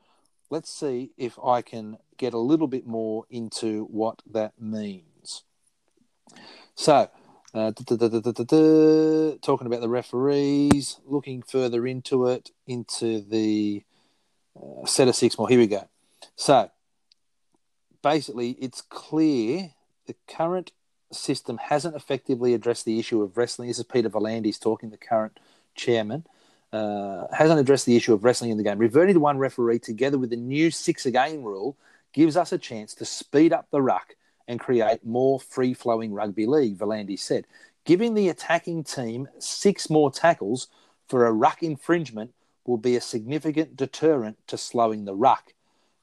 let's 0.49 0.69
see 0.69 1.11
if 1.17 1.37
I 1.43 1.61
can 1.61 1.97
get 2.17 2.33
a 2.33 2.39
little 2.39 2.67
bit 2.67 2.87
more 2.87 3.25
into 3.29 3.85
what 3.85 4.21
that 4.31 4.53
means. 4.59 5.43
So 6.75 7.09
uh, 7.53 7.71
talking 7.71 9.67
about 9.67 9.81
the 9.81 9.89
referees, 9.89 10.99
looking 11.05 11.41
further 11.41 11.87
into 11.87 12.27
it, 12.27 12.51
into 12.67 13.21
the 13.21 13.83
uh, 14.55 14.85
set 14.85 15.07
of 15.07 15.15
six 15.15 15.37
more. 15.37 15.49
Here 15.49 15.57
we 15.59 15.67
go. 15.67 15.87
So, 16.35 16.69
basically, 18.03 18.51
it's 18.51 18.81
clear 18.81 19.71
the 20.05 20.15
current 20.27 20.71
system 21.11 21.57
hasn't 21.57 21.95
effectively 21.95 22.53
addressed 22.53 22.85
the 22.85 22.99
issue 22.99 23.21
of 23.23 23.35
wrestling. 23.37 23.67
This 23.67 23.79
is 23.79 23.85
Peter 23.85 24.09
V'landys 24.09 24.59
talking, 24.59 24.91
the 24.91 24.97
current 24.97 25.39
chairman. 25.79 26.25
Uh, 26.71 27.25
hasn't 27.33 27.59
addressed 27.59 27.87
the 27.87 27.95
issue 27.95 28.13
of 28.13 28.23
wrestling 28.23 28.51
in 28.51 28.57
the 28.57 28.63
game. 28.63 28.77
Reverting 28.77 29.15
to 29.15 29.19
one 29.19 29.39
referee 29.39 29.79
together 29.79 30.19
with 30.19 30.29
the 30.29 30.35
new 30.35 30.69
six 30.69 31.05
again 31.05 31.41
rule 31.41 31.75
gives 32.13 32.37
us 32.37 32.51
a 32.51 32.57
chance 32.57 32.93
to 32.93 33.05
speed 33.05 33.51
up 33.51 33.65
the 33.71 33.81
ruck 33.81 34.15
and 34.47 34.59
create 34.59 35.05
more 35.05 35.39
free 35.39 35.73
flowing 35.73 36.13
rugby 36.13 36.45
league, 36.45 36.77
V'landys 36.77 37.19
said. 37.19 37.45
Giving 37.85 38.13
the 38.13 38.29
attacking 38.29 38.83
team 38.83 39.27
six 39.39 39.89
more 39.89 40.11
tackles 40.11 40.67
for 41.07 41.25
a 41.25 41.31
ruck 41.31 41.63
infringement 41.63 42.33
will 42.65 42.77
be 42.77 42.95
a 42.95 43.01
significant 43.01 43.75
deterrent 43.75 44.37
to 44.47 44.57
slowing 44.57 45.05
the 45.05 45.15
ruck. 45.15 45.53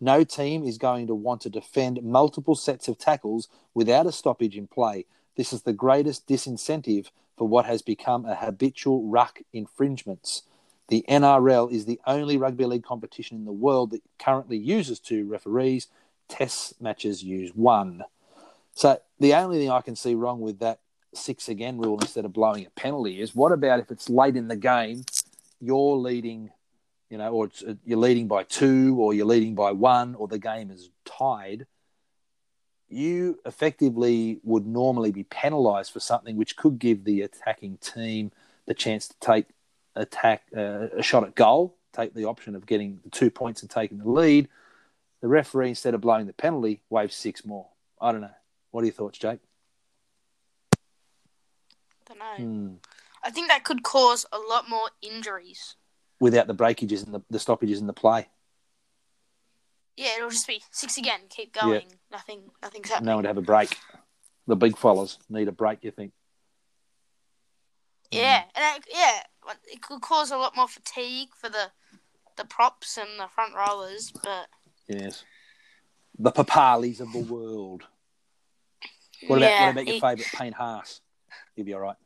No 0.00 0.24
team 0.24 0.64
is 0.64 0.78
going 0.78 1.06
to 1.06 1.14
want 1.14 1.40
to 1.42 1.50
defend 1.50 2.02
multiple 2.02 2.54
sets 2.54 2.88
of 2.88 2.98
tackles 2.98 3.48
without 3.72 4.06
a 4.06 4.12
stoppage 4.12 4.56
in 4.56 4.66
play. 4.66 5.06
This 5.36 5.52
is 5.52 5.62
the 5.62 5.72
greatest 5.72 6.26
disincentive 6.26 7.10
for 7.36 7.46
what 7.46 7.66
has 7.66 7.82
become 7.82 8.24
a 8.24 8.34
habitual 8.34 9.08
ruck 9.08 9.40
infringements. 9.52 10.42
The 10.88 11.04
NRL 11.08 11.70
is 11.72 11.84
the 11.84 12.00
only 12.06 12.36
rugby 12.36 12.64
league 12.64 12.84
competition 12.84 13.36
in 13.36 13.44
the 13.44 13.52
world 13.52 13.90
that 13.90 14.02
currently 14.18 14.56
uses 14.56 15.00
two 15.00 15.26
referees. 15.26 15.88
Test 16.28 16.80
matches 16.80 17.22
use 17.22 17.52
one. 17.54 18.04
So 18.74 19.00
the 19.18 19.34
only 19.34 19.58
thing 19.58 19.70
I 19.70 19.80
can 19.80 19.96
see 19.96 20.14
wrong 20.14 20.40
with 20.40 20.60
that 20.60 20.80
six 21.14 21.48
again 21.48 21.78
rule 21.78 21.98
instead 21.98 22.24
of 22.24 22.32
blowing 22.32 22.66
a 22.66 22.70
penalty 22.70 23.20
is 23.20 23.34
what 23.34 23.52
about 23.52 23.80
if 23.80 23.90
it's 23.90 24.08
late 24.08 24.36
in 24.36 24.48
the 24.48 24.56
game, 24.56 25.04
you're 25.60 25.96
leading, 25.96 26.50
you 27.10 27.18
know, 27.18 27.32
or 27.32 27.46
it's, 27.46 27.62
uh, 27.62 27.74
you're 27.84 27.98
leading 27.98 28.28
by 28.28 28.42
two, 28.42 28.96
or 28.98 29.14
you're 29.14 29.26
leading 29.26 29.54
by 29.54 29.72
one, 29.72 30.14
or 30.14 30.28
the 30.28 30.38
game 30.38 30.70
is 30.70 30.90
tied. 31.04 31.66
You 32.88 33.40
effectively 33.44 34.40
would 34.44 34.66
normally 34.66 35.10
be 35.10 35.24
penalised 35.24 35.92
for 35.92 36.00
something 36.00 36.36
which 36.36 36.56
could 36.56 36.78
give 36.78 37.04
the 37.04 37.22
attacking 37.22 37.78
team 37.78 38.30
the 38.66 38.74
chance 38.74 39.08
to 39.08 39.14
take 39.20 39.46
attack 39.96 40.42
uh, 40.56 40.88
a 40.96 41.02
shot 41.02 41.24
at 41.24 41.34
goal, 41.34 41.76
take 41.92 42.14
the 42.14 42.26
option 42.26 42.54
of 42.54 42.66
getting 42.66 43.00
the 43.02 43.10
two 43.10 43.30
points 43.30 43.62
and 43.62 43.70
taking 43.70 43.98
the 43.98 44.08
lead. 44.08 44.48
The 45.20 45.28
referee, 45.28 45.70
instead 45.70 45.94
of 45.94 46.00
blowing 46.00 46.26
the 46.26 46.32
penalty, 46.32 46.80
waves 46.90 47.16
six 47.16 47.44
more. 47.44 47.66
I 48.00 48.12
don't 48.12 48.20
know. 48.20 48.30
What 48.70 48.82
are 48.82 48.86
your 48.86 48.94
thoughts, 48.94 49.18
Jake? 49.18 49.40
Don't 52.06 52.18
know. 52.18 52.36
Hmm. 52.36 52.74
I 53.24 53.30
think 53.30 53.48
that 53.48 53.64
could 53.64 53.82
cause 53.82 54.26
a 54.32 54.38
lot 54.38 54.68
more 54.68 54.90
injuries. 55.02 55.74
Without 56.20 56.46
the 56.46 56.54
breakages 56.54 57.02
and 57.02 57.12
the, 57.14 57.22
the 57.30 57.38
stoppages 57.38 57.80
in 57.80 57.86
the 57.86 57.92
play, 57.92 58.28
Yeah, 59.96 60.16
it'll 60.18 60.30
just 60.30 60.46
be 60.46 60.62
six 60.70 60.98
again. 60.98 61.20
Keep 61.30 61.54
going. 61.54 61.86
Nothing. 62.12 62.42
Nothing's 62.62 62.90
happening. 62.90 63.06
no 63.06 63.14
one 63.16 63.24
to 63.24 63.28
have 63.28 63.38
a 63.38 63.42
break. 63.42 63.76
The 64.46 64.56
big 64.56 64.76
fellas 64.76 65.18
need 65.28 65.48
a 65.48 65.52
break. 65.52 65.82
You 65.82 65.90
think? 65.90 66.12
Yeah, 68.10 68.42
and 68.54 68.76
it, 68.78 68.84
yeah, 68.92 69.20
it 69.72 69.82
could 69.82 70.00
cause 70.00 70.30
a 70.30 70.36
lot 70.36 70.54
more 70.56 70.68
fatigue 70.68 71.28
for 71.40 71.48
the 71.48 71.70
the 72.36 72.44
props 72.44 72.98
and 72.98 73.08
the 73.18 73.26
front 73.28 73.54
rowers. 73.54 74.12
But 74.22 74.48
Yes. 74.88 75.24
The 76.18 76.32
Papaliis 76.32 77.00
of 77.00 77.12
the 77.12 77.20
world. 77.20 77.82
What 79.26 79.38
about, 79.38 79.50
yeah, 79.50 79.64
what 79.66 79.70
about 79.72 79.86
your 79.86 79.94
he- 79.94 80.00
favourite 80.00 80.30
Payne 80.34 80.52
Haas? 80.52 81.00
He'll 81.54 81.64
be 81.64 81.74
all 81.74 81.80
right. 81.80 81.96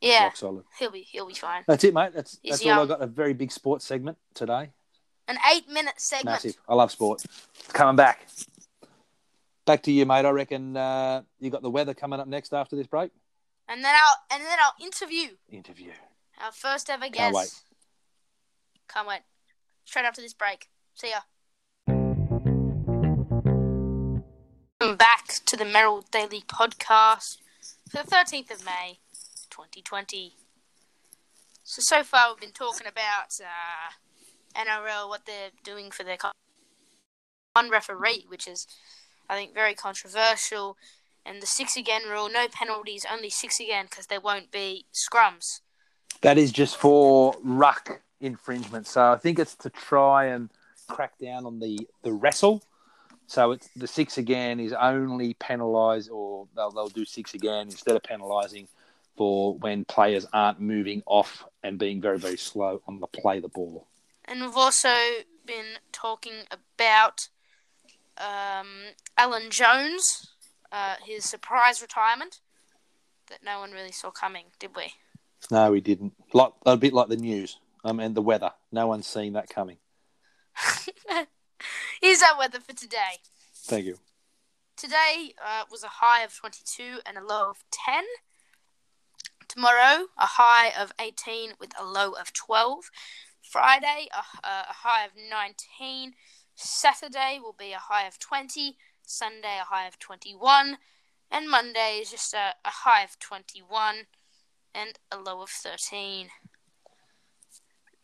yeah, 0.00 0.30
he'll 0.78 0.90
be 0.90 1.02
he'll 1.02 1.26
be 1.26 1.34
fine. 1.34 1.62
That's 1.66 1.84
it, 1.84 1.94
mate. 1.94 2.12
That's 2.14 2.38
He's 2.42 2.52
that's 2.52 2.62
all 2.64 2.70
I 2.72 2.76
young. 2.76 2.88
got. 2.88 3.02
A 3.02 3.06
very 3.06 3.32
big 3.34 3.50
sports 3.52 3.84
segment 3.84 4.18
today. 4.34 4.70
An 5.30 5.38
eight 5.54 5.68
minute 5.70 5.94
segment. 5.96 6.42
Massive. 6.42 6.56
I 6.68 6.74
love 6.74 6.90
sport. 6.90 7.22
Coming 7.68 7.94
back. 7.94 8.26
Back 9.64 9.84
to 9.84 9.92
you, 9.92 10.04
mate. 10.04 10.24
I 10.24 10.30
reckon 10.30 10.76
uh, 10.76 11.22
you 11.38 11.50
got 11.50 11.62
the 11.62 11.70
weather 11.70 11.94
coming 11.94 12.18
up 12.18 12.26
next 12.26 12.52
after 12.52 12.74
this 12.74 12.88
break. 12.88 13.12
And 13.68 13.84
then 13.84 13.94
I'll 13.94 14.36
and 14.36 14.44
then 14.44 14.58
I'll 14.60 14.74
interview 14.84 15.28
Interview. 15.48 15.92
our 16.42 16.50
first 16.50 16.90
ever 16.90 17.08
guest. 17.08 17.16
Can't 17.16 17.34
wait. 17.36 17.54
Can't 18.92 19.06
wait. 19.06 19.20
Straight 19.84 20.04
after 20.04 20.20
this 20.20 20.34
break. 20.34 20.68
See 20.94 21.10
ya. 21.10 21.20
Welcome 24.80 24.96
back 24.96 25.28
to 25.46 25.56
the 25.56 25.64
Merrill 25.64 26.04
Daily 26.10 26.40
Podcast 26.40 27.36
for 27.88 28.02
the 28.02 28.10
13th 28.10 28.50
of 28.50 28.64
May, 28.64 28.98
2020. 29.48 30.34
So, 31.62 31.82
so 31.82 32.02
far 32.02 32.30
we've 32.32 32.40
been 32.40 32.50
talking 32.50 32.88
about 32.88 33.38
uh, 33.40 33.92
NRL, 34.56 35.08
what 35.08 35.26
they're 35.26 35.50
doing 35.64 35.90
for 35.90 36.02
their 36.02 36.16
one 37.54 37.70
referee, 37.70 38.26
which 38.28 38.46
is, 38.46 38.66
I 39.28 39.34
think, 39.34 39.54
very 39.54 39.74
controversial. 39.74 40.76
And 41.26 41.42
the 41.42 41.46
six 41.46 41.76
again 41.76 42.02
rule, 42.08 42.30
no 42.30 42.46
penalties, 42.48 43.04
only 43.10 43.30
six 43.30 43.60
again, 43.60 43.86
because 43.90 44.06
there 44.06 44.20
won't 44.20 44.50
be 44.50 44.86
scrums. 44.94 45.60
That 46.22 46.38
is 46.38 46.52
just 46.52 46.76
for 46.76 47.34
ruck 47.42 48.02
infringement. 48.20 48.86
So 48.86 49.12
I 49.12 49.16
think 49.16 49.38
it's 49.38 49.54
to 49.56 49.70
try 49.70 50.26
and 50.26 50.50
crack 50.88 51.18
down 51.18 51.46
on 51.46 51.60
the, 51.60 51.88
the 52.02 52.12
wrestle. 52.12 52.62
So 53.26 53.52
it's 53.52 53.68
the 53.76 53.86
six 53.86 54.18
again 54.18 54.58
is 54.58 54.72
only 54.72 55.34
penalised, 55.34 56.10
or 56.10 56.48
they'll 56.56 56.72
they'll 56.72 56.88
do 56.88 57.04
six 57.04 57.34
again 57.34 57.68
instead 57.68 57.94
of 57.94 58.02
penalising 58.02 58.66
for 59.16 59.54
when 59.58 59.84
players 59.84 60.26
aren't 60.32 60.60
moving 60.60 61.04
off 61.06 61.44
and 61.62 61.78
being 61.78 62.00
very 62.00 62.18
very 62.18 62.36
slow 62.36 62.82
on 62.88 62.98
the 62.98 63.06
play 63.06 63.38
the 63.38 63.46
ball. 63.46 63.86
And 64.30 64.42
we've 64.42 64.56
also 64.56 64.94
been 65.44 65.78
talking 65.90 66.44
about 66.52 67.28
um, 68.16 68.94
Alan 69.18 69.50
Jones, 69.50 70.28
uh, 70.70 70.94
his 71.04 71.24
surprise 71.24 71.82
retirement 71.82 72.38
that 73.28 73.40
no 73.44 73.58
one 73.58 73.72
really 73.72 73.90
saw 73.90 74.12
coming, 74.12 74.44
did 74.60 74.76
we? 74.76 74.92
No, 75.50 75.72
we 75.72 75.80
didn't. 75.80 76.12
Like 76.32 76.52
a 76.64 76.76
bit 76.76 76.92
like 76.92 77.08
the 77.08 77.16
news. 77.16 77.58
I 77.84 77.90
mean 77.92 78.14
the 78.14 78.22
weather. 78.22 78.52
No 78.70 78.86
one's 78.86 79.08
seen 79.08 79.32
that 79.32 79.48
coming. 79.48 79.78
Here's 82.00 82.22
our 82.22 82.38
weather 82.38 82.60
for 82.60 82.72
today. 82.72 83.18
Thank 83.52 83.86
you. 83.86 83.98
Today 84.76 85.34
uh, 85.44 85.64
was 85.72 85.82
a 85.82 85.88
high 85.88 86.22
of 86.22 86.36
22 86.36 87.00
and 87.04 87.18
a 87.18 87.24
low 87.24 87.50
of 87.50 87.64
10. 87.72 88.04
Tomorrow, 89.48 90.06
a 90.16 90.26
high 90.26 90.70
of 90.78 90.92
18 91.00 91.54
with 91.58 91.72
a 91.78 91.84
low 91.84 92.12
of 92.12 92.32
12. 92.32 92.90
Friday, 93.50 94.06
a, 94.14 94.46
a 94.46 94.72
high 94.72 95.04
of 95.04 95.10
19. 95.28 96.12
Saturday 96.54 97.40
will 97.42 97.54
be 97.58 97.72
a 97.72 97.78
high 97.78 98.06
of 98.06 98.18
20. 98.20 98.76
Sunday, 99.02 99.58
a 99.60 99.64
high 99.64 99.88
of 99.88 99.98
21. 99.98 100.78
And 101.32 101.50
Monday 101.50 101.98
is 102.00 102.12
just 102.12 102.32
a, 102.32 102.54
a 102.64 102.70
high 102.70 103.02
of 103.02 103.18
21 103.18 104.06
and 104.72 104.98
a 105.10 105.18
low 105.18 105.42
of 105.42 105.50
13. 105.50 106.28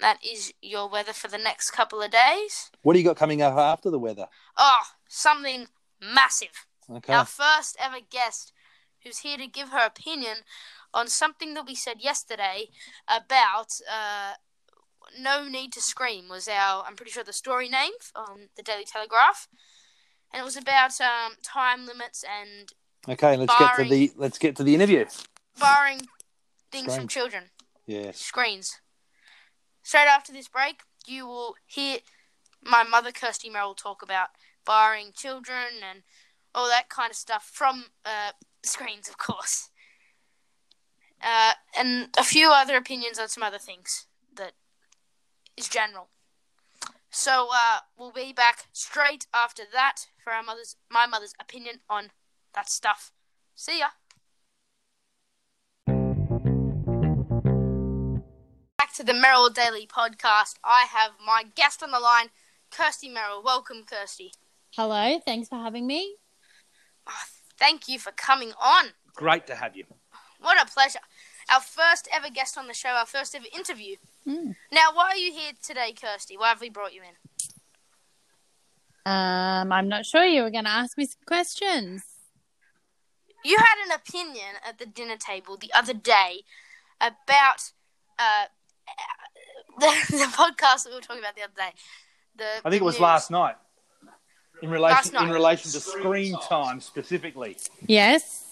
That 0.00 0.18
is 0.24 0.52
your 0.60 0.90
weather 0.90 1.12
for 1.12 1.28
the 1.28 1.38
next 1.38 1.70
couple 1.70 2.02
of 2.02 2.10
days. 2.10 2.72
What 2.82 2.94
do 2.94 2.98
you 2.98 3.04
got 3.04 3.16
coming 3.16 3.40
up 3.40 3.56
after 3.56 3.88
the 3.88 4.00
weather? 4.00 4.26
Oh, 4.58 4.82
something 5.08 5.68
massive. 6.00 6.66
Okay. 6.90 7.12
Our 7.12 7.24
first 7.24 7.76
ever 7.80 7.98
guest 8.10 8.52
who's 9.04 9.18
here 9.18 9.38
to 9.38 9.46
give 9.46 9.68
her 9.68 9.86
opinion 9.86 10.38
on 10.92 11.06
something 11.06 11.54
that 11.54 11.66
we 11.66 11.76
said 11.76 12.00
yesterday 12.00 12.70
about 13.06 13.78
uh, 13.90 14.32
no 15.18 15.48
need 15.48 15.72
to 15.72 15.80
scream 15.80 16.28
was 16.28 16.48
our 16.48 16.84
I'm 16.86 16.96
pretty 16.96 17.12
sure 17.12 17.24
the 17.24 17.32
story 17.32 17.68
name 17.68 17.92
on 18.14 18.48
the 18.56 18.62
Daily 18.62 18.84
Telegraph, 18.84 19.48
and 20.32 20.40
it 20.40 20.44
was 20.44 20.56
about 20.56 21.00
um, 21.00 21.34
time 21.42 21.86
limits 21.86 22.24
and 22.24 22.72
Okay, 23.08 23.36
let's 23.36 23.54
get 23.56 23.74
to 23.76 23.84
the 23.84 24.12
let's 24.16 24.38
get 24.38 24.56
to 24.56 24.64
the 24.64 24.74
interview. 24.74 25.04
barring 25.58 26.08
things 26.72 26.94
from 26.94 27.08
children 27.08 27.44
Yes. 27.86 28.18
screens. 28.18 28.80
Straight 29.82 30.08
after 30.08 30.32
this 30.32 30.48
break, 30.48 30.82
you 31.06 31.26
will 31.26 31.54
hear 31.66 31.98
my 32.62 32.82
mother 32.82 33.12
Kirsty 33.12 33.48
Merrill 33.48 33.74
talk 33.74 34.02
about 34.02 34.30
barring 34.64 35.12
children 35.14 35.80
and 35.88 36.02
all 36.52 36.66
that 36.68 36.88
kind 36.88 37.10
of 37.10 37.16
stuff 37.16 37.48
from 37.52 37.86
uh, 38.04 38.32
screens, 38.64 39.08
of 39.08 39.16
course. 39.18 39.70
Uh, 41.22 41.52
and 41.78 42.08
a 42.18 42.24
few 42.24 42.50
other 42.50 42.76
opinions 42.76 43.18
on 43.18 43.28
some 43.28 43.42
other 43.44 43.58
things 43.58 44.06
is 45.56 45.68
general. 45.68 46.08
So 47.10 47.48
uh, 47.52 47.78
we'll 47.96 48.12
be 48.12 48.32
back 48.32 48.66
straight 48.72 49.26
after 49.32 49.62
that 49.72 50.06
for 50.22 50.32
our 50.32 50.42
mother's 50.42 50.76
my 50.90 51.06
mother's 51.06 51.34
opinion 51.40 51.80
on 51.88 52.10
that 52.54 52.68
stuff. 52.68 53.12
See 53.54 53.78
ya. 53.78 53.86
Back 58.78 58.92
to 58.96 59.02
the 59.02 59.14
Merrill 59.14 59.50
Daily 59.50 59.86
podcast. 59.86 60.56
I 60.62 60.86
have 60.90 61.12
my 61.24 61.44
guest 61.54 61.82
on 61.82 61.90
the 61.90 62.00
line, 62.00 62.28
Kirsty 62.70 63.08
Merrill. 63.08 63.42
Welcome, 63.42 63.84
Kirsty. 63.88 64.32
Hello, 64.76 65.18
thanks 65.24 65.48
for 65.48 65.56
having 65.56 65.86
me. 65.86 66.16
Oh, 67.08 67.24
thank 67.58 67.88
you 67.88 67.98
for 67.98 68.12
coming 68.12 68.52
on. 68.60 68.90
Great 69.14 69.46
to 69.46 69.54
have 69.54 69.74
you. 69.74 69.84
What 70.38 70.60
a 70.60 70.70
pleasure. 70.70 70.98
Our 71.50 71.60
first 71.60 72.08
ever 72.12 72.28
guest 72.28 72.58
on 72.58 72.66
the 72.66 72.74
show, 72.74 72.90
our 72.90 73.06
first 73.06 73.34
ever 73.34 73.46
interview. 73.56 73.96
Mm. 74.26 74.56
Now, 74.72 74.88
why 74.92 75.10
are 75.10 75.16
you 75.16 75.32
here 75.32 75.52
today, 75.62 75.92
Kirsty? 75.92 76.36
Why 76.36 76.48
have 76.48 76.60
we 76.60 76.68
brought 76.68 76.92
you 76.92 77.02
in? 77.02 77.14
Um, 79.10 79.70
I'm 79.70 79.88
not 79.88 80.04
sure 80.04 80.24
you 80.24 80.42
were 80.42 80.50
going 80.50 80.64
to 80.64 80.70
ask 80.70 80.98
me 80.98 81.06
some 81.06 81.22
questions. 81.26 82.02
You 83.44 83.56
had 83.56 83.86
an 83.86 83.92
opinion 83.92 84.56
at 84.68 84.78
the 84.78 84.86
dinner 84.86 85.16
table 85.16 85.56
the 85.56 85.72
other 85.72 85.94
day 85.94 86.42
about 87.00 87.70
uh, 88.18 88.46
the, 89.78 89.92
the 90.10 90.24
podcast 90.32 90.84
that 90.84 90.86
we 90.88 90.94
were 90.96 91.00
talking 91.00 91.22
about 91.22 91.36
the 91.36 91.42
other 91.42 91.52
day. 91.56 91.70
The, 92.36 92.44
I 92.64 92.70
think 92.70 92.82
it 92.82 92.84
was 92.84 92.96
news. 92.96 93.00
last 93.02 93.30
night. 93.30 93.54
In 94.62 94.70
relation 94.70 95.12
night. 95.12 95.28
in 95.28 95.30
relation 95.30 95.70
to 95.70 95.80
screen 95.80 96.36
time 96.48 96.80
specifically. 96.80 97.58
Yes. 97.86 98.46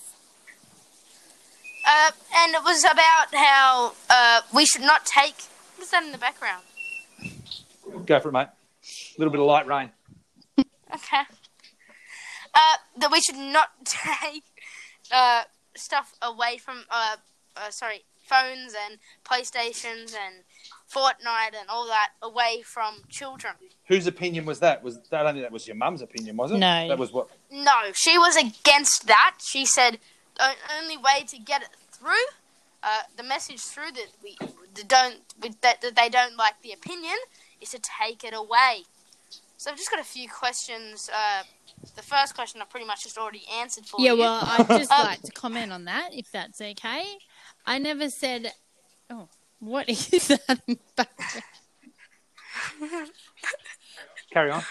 Uh, 1.87 2.11
and 2.37 2.55
it 2.55 2.63
was 2.63 2.85
about 2.85 3.35
how 3.35 3.93
uh, 4.11 4.41
we 4.55 4.67
should 4.67 4.83
not 4.83 5.05
take. 5.07 5.35
What's 5.85 5.93
that 5.93 6.05
in 6.05 6.13
the 6.13 6.19
background? 6.19 6.63
Go 8.07 8.19
for 8.19 8.31
it, 8.31 8.33
mate. 8.33 8.47
A 8.47 9.19
little 9.19 9.31
bit 9.31 9.39
of 9.39 9.47
light 9.47 9.67
rain. 9.67 9.91
Okay. 10.59 11.21
Uh, 12.55 12.77
that 12.97 13.13
we 13.13 13.21
should 13.21 13.37
not 13.37 13.69
take 13.85 14.45
uh, 15.13 15.43
stuff 15.77 16.15
away 16.23 16.57
from, 16.57 16.85
uh, 16.91 17.17
uh, 17.55 17.69
sorry, 17.69 18.05
phones 18.23 18.75
and 18.89 18.99
PlayStations 19.31 20.17
and 20.17 20.45
Fortnite 20.91 21.55
and 21.55 21.69
all 21.69 21.87
that 21.89 22.13
away 22.23 22.63
from 22.65 23.03
children. 23.11 23.53
Whose 23.89 24.07
opinion 24.07 24.47
was 24.47 24.61
that? 24.61 24.83
Was 24.83 24.99
that 25.11 25.21
I 25.21 25.23
don't 25.25 25.35
think 25.35 25.45
that 25.45 25.53
was 25.53 25.67
your 25.67 25.77
mum's 25.77 26.01
opinion, 26.01 26.39
was 26.39 26.51
it? 26.51 26.57
No. 26.57 26.89
That 26.89 26.97
was 26.97 27.13
what 27.13 27.29
No, 27.53 27.93
she 27.93 28.17
was 28.17 28.37
against 28.37 29.07
that. 29.07 29.35
She 29.45 29.67
said 29.67 29.99
the 30.39 30.55
only 30.81 30.97
way 30.97 31.27
to 31.29 31.39
get 31.39 31.61
it 31.61 31.69
through, 31.93 32.25
uh, 32.83 33.03
the 33.19 33.23
message 33.23 33.61
through 33.61 33.93
that 33.93 34.09
we 34.23 34.39
that 34.41 34.64
don't 34.83 35.17
that, 35.63 35.81
that 35.83 35.95
they 35.95 36.09
don't 36.09 36.37
like 36.37 36.55
the 36.63 36.73
opinion, 36.73 37.15
is 37.61 37.71
to 37.71 37.79
take 37.79 38.25
it 38.25 38.35
away. 38.35 38.83
So 39.57 39.71
I've 39.71 39.77
just 39.77 39.91
got 39.91 40.01
a 40.01 40.05
few 40.05 40.29
questions. 40.29 41.09
Uh, 41.15 41.43
the 41.97 42.03
first 42.03 42.35
question 42.35 42.61
I 42.61 42.65
pretty 42.65 42.87
much 42.87 43.05
just 43.05 43.17
already 43.17 43.43
answered 43.61 43.87
for 43.87 44.01
Yeah, 44.01 44.13
you. 44.13 44.19
Yeah, 44.19 44.25
well, 44.25 44.41
I'd 44.43 44.69
just 44.79 44.91
Um, 44.99 45.05
like 45.07 45.23
to 45.23 45.33
comment 45.33 45.73
on 45.73 45.85
that, 45.85 46.11
if 46.13 46.31
that's 46.33 46.61
okay. 46.61 47.05
I 47.67 47.79
never 47.79 48.11
said. 48.11 48.53
Oh, 49.11 49.29
what 49.61 49.89
is 49.89 50.09
that? 50.29 50.61
in 50.67 50.75
the 50.75 50.79
background? 50.97 51.45
carry 54.33 54.51
on. 54.51 54.63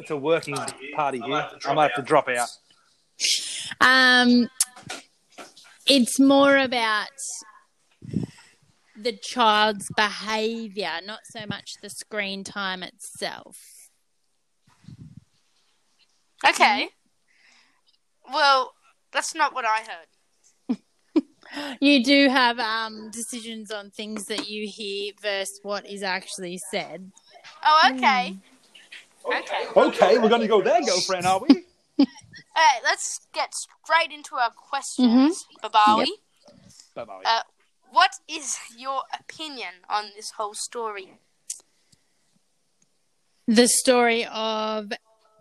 it's 0.00 0.10
a 0.10 0.16
working 0.16 0.56
party 0.94 1.20
here. 1.20 1.48
I 1.66 1.74
might 1.74 1.90
have 1.90 1.94
to 1.96 2.02
drop 2.02 2.28
out. 2.28 2.48
Um, 3.80 4.48
it's 5.86 6.18
more 6.18 6.56
about 6.56 7.08
the 9.00 9.12
child's 9.12 9.90
behaviour, 9.96 10.90
not 11.04 11.20
so 11.24 11.40
much 11.48 11.74
the 11.80 11.90
screen 11.90 12.44
time 12.44 12.82
itself. 12.82 13.90
okay. 16.46 16.88
Well, 18.32 18.74
that's 19.12 19.34
not 19.34 19.54
what 19.54 19.64
I 19.64 19.78
heard. 19.78 20.76
You 21.80 22.04
do 22.04 22.28
have 22.28 22.58
um, 22.58 23.10
decisions 23.10 23.70
on 23.70 23.90
things 23.90 24.26
that 24.26 24.50
you 24.50 24.68
hear 24.68 25.12
versus 25.22 25.58
what 25.62 25.88
is 25.88 26.02
actually 26.02 26.58
said. 26.58 27.10
Oh, 27.64 27.90
okay. 27.94 28.36
Okay. 29.24 29.66
Okay, 29.74 30.18
we're 30.18 30.28
going 30.28 30.42
to 30.42 30.46
go 30.46 30.60
there, 30.60 30.82
girlfriend, 30.82 31.24
are 31.24 31.40
we? 31.40 31.48
Alright, 31.98 32.82
let's 32.84 33.26
get 33.32 33.54
straight 33.54 34.12
into 34.12 34.36
our 34.36 34.50
questions, 34.50 35.46
Babawi. 35.64 36.06
Bye-bye. 36.94 37.22
Uh, 37.24 37.40
what 37.90 38.10
is 38.28 38.58
your 38.76 39.02
opinion 39.18 39.74
on 39.88 40.06
this 40.16 40.30
whole 40.36 40.54
story? 40.54 41.18
The 43.46 43.66
story 43.68 44.26
of 44.26 44.92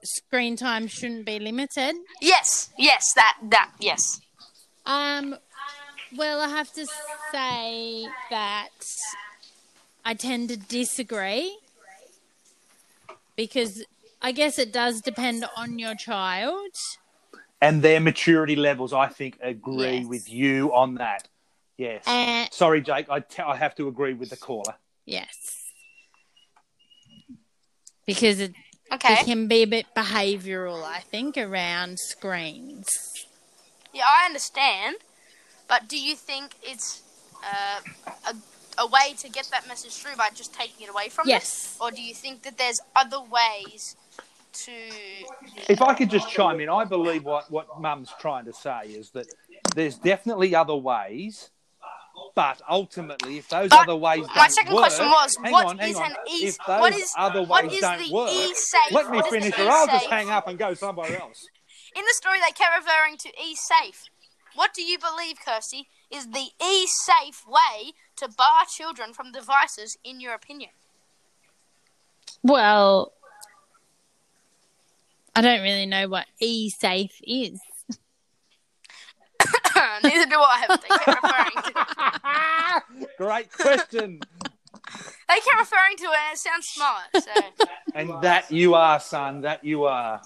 screen 0.04 0.56
time 0.56 0.88
shouldn't 0.88 1.26
be 1.26 1.40
limited. 1.40 1.96
Yes, 2.22 2.70
yes, 2.78 3.04
that, 3.16 3.38
that, 3.50 3.72
yes. 3.80 4.02
Um, 4.86 5.36
well, 6.16 6.40
I 6.40 6.48
have 6.50 6.72
to 6.74 6.86
say 7.32 8.08
that 8.30 8.70
I 10.06 10.14
tend 10.14 10.50
to 10.50 10.58
disagree 10.58 11.58
because 13.36 13.84
I 14.22 14.32
guess 14.32 14.58
it 14.58 14.72
does 14.72 15.02
depend 15.02 15.46
on 15.58 15.78
your 15.80 15.96
child. 15.96 16.72
and 17.62 17.82
their 17.82 18.00
maturity 18.00 18.56
levels, 18.56 18.94
I 18.94 19.08
think, 19.08 19.38
agree 19.42 20.00
Yes. 20.00 20.06
with 20.08 20.30
you 20.32 20.74
on 20.74 20.96
that. 20.96 21.28
Yes. 21.78 22.04
And 22.08 22.52
Sorry, 22.52 22.82
Jake. 22.82 23.08
I 23.10 23.24
I 23.46 23.56
have 23.56 23.76
to 23.76 23.88
agree 23.88 24.14
with 24.14 24.30
the 24.30 24.38
caller. 24.38 24.76
yes, 25.06 25.28
because 28.06 28.40
it, 28.40 28.54
Okay. 28.92 29.14
it 29.16 29.26
can 29.26 29.48
be 29.48 29.64
a 29.64 29.68
bit 29.68 29.86
behavioural, 29.96 30.84
I 30.84 31.00
think, 31.02 31.38
around 31.38 32.00
screens. 32.00 32.88
Yeah, 33.94 34.06
I 34.08 34.26
understand, 34.26 34.96
but 35.68 35.88
do 35.90 36.00
you 36.00 36.16
think 36.16 36.52
it's 36.64 37.02
uh, 37.44 37.82
a, 38.32 38.36
a 38.82 38.88
way 38.88 39.14
to 39.20 39.30
get 39.30 39.50
that 39.52 39.68
message 39.68 39.94
through 39.94 40.16
by 40.16 40.30
just 40.34 40.54
taking 40.54 40.88
it 40.88 40.90
away 40.90 41.10
from 41.10 41.26
them? 41.26 41.32
Yes. 41.32 41.78
Or 41.82 41.92
do 41.92 42.02
you 42.02 42.14
think 42.14 42.44
that 42.44 42.58
there's 42.58 42.80
other 42.96 43.20
ways 43.20 43.96
to. 44.54 44.72
If 45.70 45.82
I 45.82 45.94
could 45.94 46.10
just 46.10 46.30
chime 46.30 46.60
in, 46.62 46.70
I 46.70 46.86
believe 46.86 47.24
what, 47.26 47.52
what 47.52 47.80
Mum's 47.80 48.14
trying 48.20 48.46
to 48.46 48.54
say 48.54 48.82
is 48.88 49.10
that 49.12 49.28
there's 49.76 49.98
definitely 49.98 50.56
other 50.56 50.76
ways, 50.76 51.50
but 52.36 52.62
ultimately, 52.70 53.38
if 53.38 53.50
those 53.50 53.70
But 53.70 53.82
other 53.82 53.96
ways 53.96 54.26
don't 54.28 54.36
my 54.36 54.48
second 54.48 54.74
work, 54.74 54.84
question 54.84 55.06
was, 55.08 55.38
hang 55.44 55.52
what 55.52 55.66
on, 55.68 55.78
hang 55.78 55.90
is 55.92 55.96
on. 55.98 56.06
an 56.12 56.18
e- 56.30 56.48
If 56.48 56.58
those 56.66 56.80
what 56.80 56.94
is- 56.96 57.14
other 57.18 57.44
what 57.44 57.64
ways 57.66 57.74
is 57.74 57.82
don't 57.82 57.98
the 58.08 58.14
work, 58.14 58.32
e-safe? 58.32 58.92
let 58.92 59.10
me 59.10 59.18
What 59.18 59.26
is 59.26 59.32
the 59.34 59.40
finish, 59.40 59.60
or 59.60 59.70
I'll 59.72 59.88
just 59.88 60.06
hang 60.08 60.30
up 60.30 60.48
and 60.48 60.58
go 60.60 60.74
somewhere 60.74 61.20
else. 61.20 61.48
In 61.96 62.04
the 62.04 62.14
story, 62.14 62.38
they 62.40 62.52
kept 62.52 62.76
referring 62.78 63.18
to 63.18 63.30
e 63.42 63.56
safe. 63.56 64.04
What 64.56 64.74
do 64.74 64.84
you 64.84 64.98
believe, 65.00 65.38
Kirsty, 65.44 65.88
is 66.12 66.28
the 66.32 66.50
e 66.64 66.88
safe 66.88 67.44
way 67.48 67.94
to 68.18 68.28
bar 68.28 68.66
children 68.66 69.14
from 69.14 69.32
devices, 69.32 69.98
in 70.04 70.20
your 70.20 70.34
opinion? 70.34 70.72
Well, 72.44 73.14
I 75.36 75.42
don't 75.42 75.62
really 75.62 75.86
know 75.86 76.08
what 76.08 76.26
e-safe 76.40 77.20
is. 77.24 77.60
Neither 80.28 80.36
do 80.36 80.42
I. 80.42 80.66
But 80.68 80.82
they 80.82 80.88
kept 80.90 81.24
referring 81.24 81.52
to. 81.64 83.08
Great 83.18 83.52
question. 83.52 84.20
They 85.28 85.36
kept 85.36 85.60
referring 85.60 85.98
to 85.98 86.04
it, 86.06 86.20
and 86.26 86.34
it 86.34 86.38
sounds 86.38 86.68
smart. 86.68 87.04
So 87.14 87.32
and 87.94 88.22
that 88.24 88.52
you 88.52 88.76
are, 88.76 89.00
son. 89.00 89.42
That 89.42 89.64
you 89.64 89.86
are. 89.86 90.22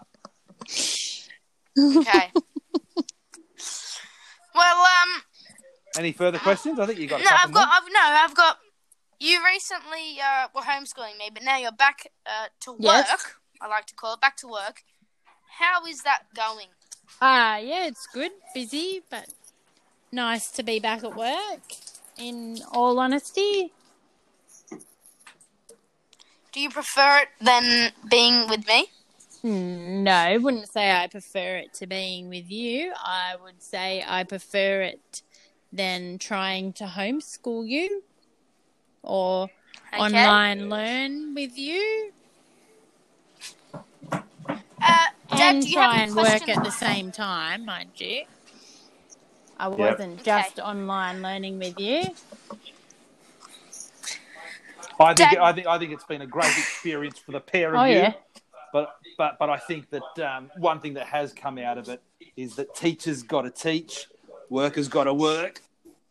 okay. 1.77 2.31
Well, 4.53 4.77
um, 4.77 5.21
Any 5.97 6.11
further 6.11 6.37
questions? 6.37 6.79
I 6.79 6.85
think 6.85 6.99
you 6.99 7.07
got 7.07 7.21
a 7.21 7.23
no, 7.23 7.29
I've 7.31 7.53
got. 7.53 7.67
I've 7.71 7.89
no, 7.91 7.99
I've 8.01 8.35
got. 8.35 8.57
You 9.19 9.39
recently 9.45 10.19
uh, 10.19 10.47
were 10.53 10.61
homeschooling 10.61 11.17
me, 11.19 11.29
but 11.33 11.43
now 11.43 11.57
you're 11.57 11.71
back 11.71 12.07
uh, 12.25 12.47
to 12.61 12.71
work. 12.71 12.81
Yes. 13.07 13.25
I 13.61 13.67
like 13.67 13.85
to 13.85 13.95
call 13.95 14.15
it 14.15 14.21
back 14.21 14.35
to 14.37 14.47
work. 14.47 14.83
How 15.59 15.85
is 15.85 16.01
that 16.01 16.23
going? 16.35 16.67
Ah, 17.21 17.57
yeah, 17.57 17.85
it's 17.85 18.07
good, 18.07 18.31
busy, 18.53 19.01
but 19.09 19.27
nice 20.11 20.51
to 20.51 20.63
be 20.63 20.79
back 20.79 21.03
at 21.03 21.15
work. 21.15 21.61
In 22.17 22.61
all 22.71 22.99
honesty, 22.99 23.71
Do 26.51 26.59
you 26.59 26.69
prefer 26.69 27.19
it 27.19 27.29
than 27.39 27.93
being 28.09 28.49
with 28.49 28.67
me? 28.67 28.87
Hmm, 29.41 30.03
no, 30.03 30.11
I 30.11 30.37
wouldn't 30.37 30.69
say 30.69 30.91
I 30.91 31.07
prefer 31.07 31.57
it 31.57 31.73
to 31.75 31.87
being 31.87 32.29
with 32.29 32.51
you. 32.51 32.93
I 32.97 33.35
would 33.41 33.61
say 33.63 34.03
I 34.05 34.23
prefer 34.25 34.81
it 34.81 35.21
than 35.71 36.17
trying 36.19 36.73
to 36.73 36.83
homeschool 36.83 37.67
you 37.67 38.03
or 39.01 39.49
Okay. 39.93 39.99
online 39.99 40.69
learn 40.69 41.33
with 41.33 41.57
you 41.57 42.11
Uh, 44.81 45.05
Dad, 45.35 45.55
and 45.55 45.63
you 45.63 45.79
have 45.79 45.91
try 45.91 46.01
and 46.03 46.15
work 46.15 46.49
at 46.49 46.63
the 46.63 46.71
same 46.71 47.11
time, 47.11 47.65
mind 47.65 47.91
you. 47.95 48.23
I 49.61 49.67
wasn't 49.67 50.21
Okay. 50.21 50.23
just 50.23 50.57
online 50.59 51.21
learning 51.21 51.59
with 51.59 51.79
you. 51.79 52.09
I 54.99 55.13
think 55.13 55.37
I 55.37 55.53
think 55.53 55.67
I 55.67 55.77
think 55.77 55.91
it's 55.91 56.03
been 56.03 56.23
a 56.23 56.27
great 56.27 56.57
experience 56.57 57.19
for 57.19 57.31
the 57.31 57.39
pair 57.39 57.75
of 57.75 57.81
Oh, 57.81 57.85
you. 57.85 57.97
yeah. 57.97 58.13
But 58.73 58.95
but 59.19 59.37
but 59.37 59.51
I 59.51 59.57
think 59.57 59.91
that 59.91 60.19
um, 60.19 60.49
one 60.57 60.79
thing 60.79 60.95
that 60.95 61.05
has 61.05 61.31
come 61.31 61.59
out 61.59 61.77
of 61.77 61.89
it 61.89 62.01
is 62.35 62.55
that 62.55 62.73
teachers 62.73 63.21
got 63.21 63.43
to 63.43 63.51
teach, 63.51 64.07
workers 64.49 64.87
got 64.87 65.03
to 65.03 65.13
work, 65.13 65.61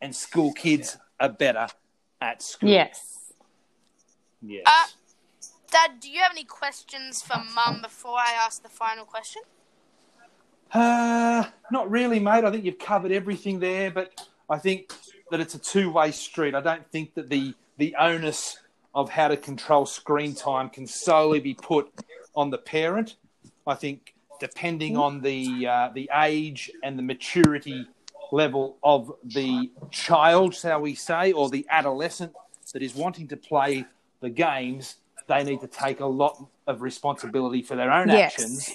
and 0.01 0.15
school 0.15 0.53
kids 0.53 0.97
are 1.19 1.29
better 1.29 1.67
at 2.21 2.43
school. 2.43 2.71
Yes. 2.71 3.33
Yes. 4.43 4.63
Uh, 4.65 4.87
Dad, 5.73 5.99
do 6.01 6.09
you 6.09 6.21
have 6.21 6.31
any 6.31 6.45
questions 6.45 7.21
for 7.21 7.37
Mum 7.53 7.83
before 7.83 8.19
I 8.19 8.33
ask 8.33 8.63
the 8.63 8.69
final 8.69 9.05
question? 9.05 9.43
Uh, 10.73 11.45
not 11.73 11.91
really, 11.91 12.21
mate. 12.21 12.45
I 12.45 12.51
think 12.51 12.65
you've 12.65 12.79
covered 12.79 13.13
everything 13.13 13.59
there, 13.59 13.91
but 13.91 14.27
I 14.49 14.59
think 14.59 14.93
that 15.31 15.41
it's 15.41 15.55
a 15.55 15.59
two-way 15.59 16.13
street. 16.13 16.55
I 16.55 16.61
don't 16.61 16.89
think 16.91 17.15
that 17.15 17.29
the 17.29 17.55
the 17.79 17.95
onus 17.97 18.59
of 18.95 19.09
how 19.09 19.29
to 19.29 19.37
control 19.37 19.87
screen 19.87 20.35
time 20.35 20.69
can 20.69 20.87
solely 20.87 21.41
be 21.41 21.55
put 21.55 21.91
on 22.35 22.51
the 22.51 22.59
parent. 22.59 23.17
I 23.67 23.75
think 23.75 24.15
depending 24.39 24.97
on 24.97 25.21
the 25.21 25.67
uh, 25.67 25.91
the 25.95 26.11
age 26.15 26.71
and 26.83 26.99
the 26.99 27.03
maturity 27.03 27.89
level 28.33 28.77
of 28.83 29.13
the 29.25 29.71
child, 29.91 30.55
shall 30.55 30.81
we 30.81 30.95
say, 30.95 31.33
or 31.33 31.49
the 31.51 31.67
adolescent 31.71 32.33
that 32.73 32.83
is 32.83 32.95
wanting 32.95 33.27
to 33.29 33.37
play 33.37 33.85
the 34.21 34.31
games, 34.31 34.97
they 35.27 35.43
need 35.43 35.61
to 35.61 35.67
take 35.67 35.99
a 36.01 36.07
lot 36.07 36.45
of 36.69 36.83
responsibility 36.83 37.63
for 37.63 37.75
their 37.75 37.91
own 37.91 38.09
Yes. 38.09 38.33
actions 38.33 38.75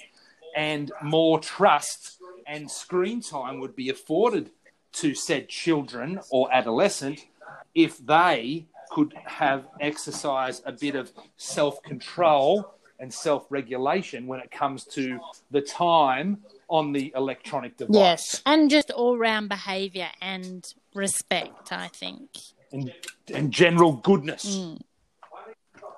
and 0.55 0.91
more 1.03 1.39
trust 1.39 2.17
and 2.47 2.69
screen 2.69 3.21
time 3.21 3.59
would 3.59 3.75
be 3.75 3.89
afforded 3.89 4.49
to 4.93 5.13
said 5.13 5.49
children 5.49 6.19
or 6.31 6.51
adolescent 6.53 7.25
if 7.73 7.97
they 8.05 8.65
could 8.89 9.13
have 9.25 9.67
exercise 9.81 10.61
a 10.65 10.71
bit 10.71 10.95
of 10.95 11.11
self 11.37 11.83
control 11.83 12.71
and 12.99 13.13
self 13.13 13.45
regulation 13.49 14.25
when 14.25 14.39
it 14.39 14.49
comes 14.51 14.85
to 14.85 15.19
the 15.51 15.61
time 15.61 16.37
on 16.69 16.93
the 16.93 17.11
electronic 17.15 17.77
device 17.77 17.95
Yes. 17.95 18.41
And 18.45 18.69
just 18.69 18.89
all 18.91 19.17
round 19.17 19.49
behaviour 19.49 20.07
and 20.21 20.65
respect, 20.93 21.71
I 21.71 21.89
think. 21.89 22.29
and, 22.71 22.93
and 23.33 23.51
general 23.51 23.93
goodness. 23.93 24.57
Mm. 24.57 24.79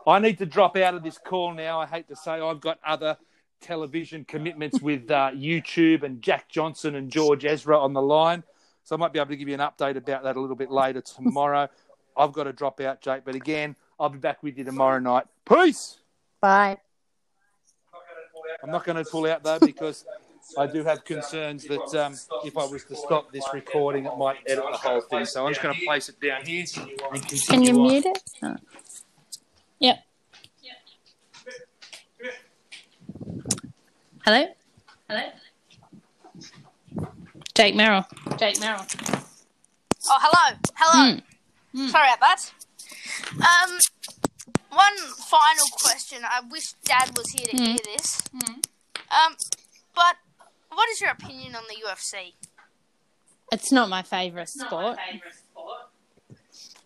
I 0.08 0.20
need 0.20 0.38
to 0.40 0.46
drop 0.46 0.78
out 0.78 0.96
of 0.96 1.04
this 1.04 1.18
call 1.18 1.54
now. 1.54 1.82
I 1.82 1.86
hate 1.86 2.08
to 2.08 2.16
say 2.16 2.32
I've 2.32 2.62
got 2.62 2.80
other 2.86 3.18
television 3.62 4.26
commitments 4.26 4.82
with 4.82 5.10
uh, 5.12 5.32
YouTube 5.34 6.04
and 6.04 6.22
Jack 6.22 6.50
Johnson 6.50 6.96
and 6.96 7.12
George 7.12 7.46
Ezra 7.46 7.80
on 7.80 7.94
the 7.94 8.02
line. 8.02 8.44
So 8.84 8.96
I 8.96 9.00
might 9.00 9.14
be 9.14 9.20
able 9.20 9.30
to 9.30 9.36
give 9.36 9.48
you 9.48 9.54
an 9.54 9.60
update 9.60 9.98
about 9.98 10.24
that 10.24 10.38
a 10.38 10.42
little 10.42 10.56
bit 10.56 10.72
later 10.72 11.02
tomorrow. 11.02 11.68
I've 12.16 12.32
got 12.32 12.46
to 12.46 12.54
drop 12.54 12.80
out, 12.82 13.02
Jake. 13.02 13.24
But 13.26 13.36
again, 13.36 13.76
I'll 14.00 14.10
be 14.10 14.18
back 14.18 14.42
with 14.42 14.58
you 14.58 14.64
tomorrow 14.64 15.00
night. 15.00 15.26
Peace. 15.46 15.98
Bye. 16.40 16.78
I'm 18.64 18.72
not 18.72 18.86
going 18.86 19.04
to 19.04 19.10
pull 19.10 19.28
out 19.28 19.44
though 19.44 19.60
because 19.60 20.06
I 20.58 20.68
do 20.68 20.84
have 20.84 21.04
concerns 21.04 21.66
that 21.66 21.96
um, 21.96 22.16
if 22.46 22.58
I 22.58 22.66
was 22.66 22.86
to 22.86 22.96
stop 22.96 23.32
this 23.32 23.44
recording, 23.54 24.06
it 24.06 24.18
might 24.18 24.38
edit 24.48 24.64
the 24.72 24.78
whole 24.78 25.02
thing. 25.02 25.26
So 25.26 25.46
I'm 25.46 25.52
just 25.52 25.62
going 25.62 25.76
to 25.76 25.86
place 25.86 26.10
it 26.10 26.20
down 26.22 26.46
here 26.46 26.66
and 27.12 27.28
continue 27.28 27.46
Can 27.48 27.64
you 27.64 27.82
on. 27.82 27.88
mute 27.88 28.06
it? 28.06 28.20
Oh. 28.44 28.56
Yep. 29.80 30.00
Hello? 34.28 34.46
Hello? 35.10 35.24
Jake 37.56 37.76
Merrill. 37.76 38.06
Jake 38.38 38.60
Merrill. 38.60 38.84
Oh, 40.10 40.18
hello, 40.20 40.58
hello. 40.76 41.14
Hmm. 41.14 41.20
Hmm. 41.80 41.88
Sorry 41.88 42.10
about 42.14 42.20
that. 42.20 42.52
Um, 43.40 43.78
one 44.70 44.98
final 45.30 45.66
question. 45.82 46.20
I 46.26 46.42
wish 46.52 46.74
Dad 46.84 47.16
was 47.16 47.30
here 47.32 47.46
to 47.48 47.56
Hmm. 47.58 47.64
hear 47.64 47.78
this. 47.86 48.22
Um, 48.36 49.38
but 49.96 50.18
what 50.74 50.90
is 50.90 51.00
your 51.00 51.12
opinion 51.12 51.56
on 51.56 51.64
the 51.70 51.76
UFC? 51.88 52.34
It's 53.54 53.72
not 53.72 53.88
my 53.88 54.02
favourite 54.02 54.50
sport. 54.50 54.98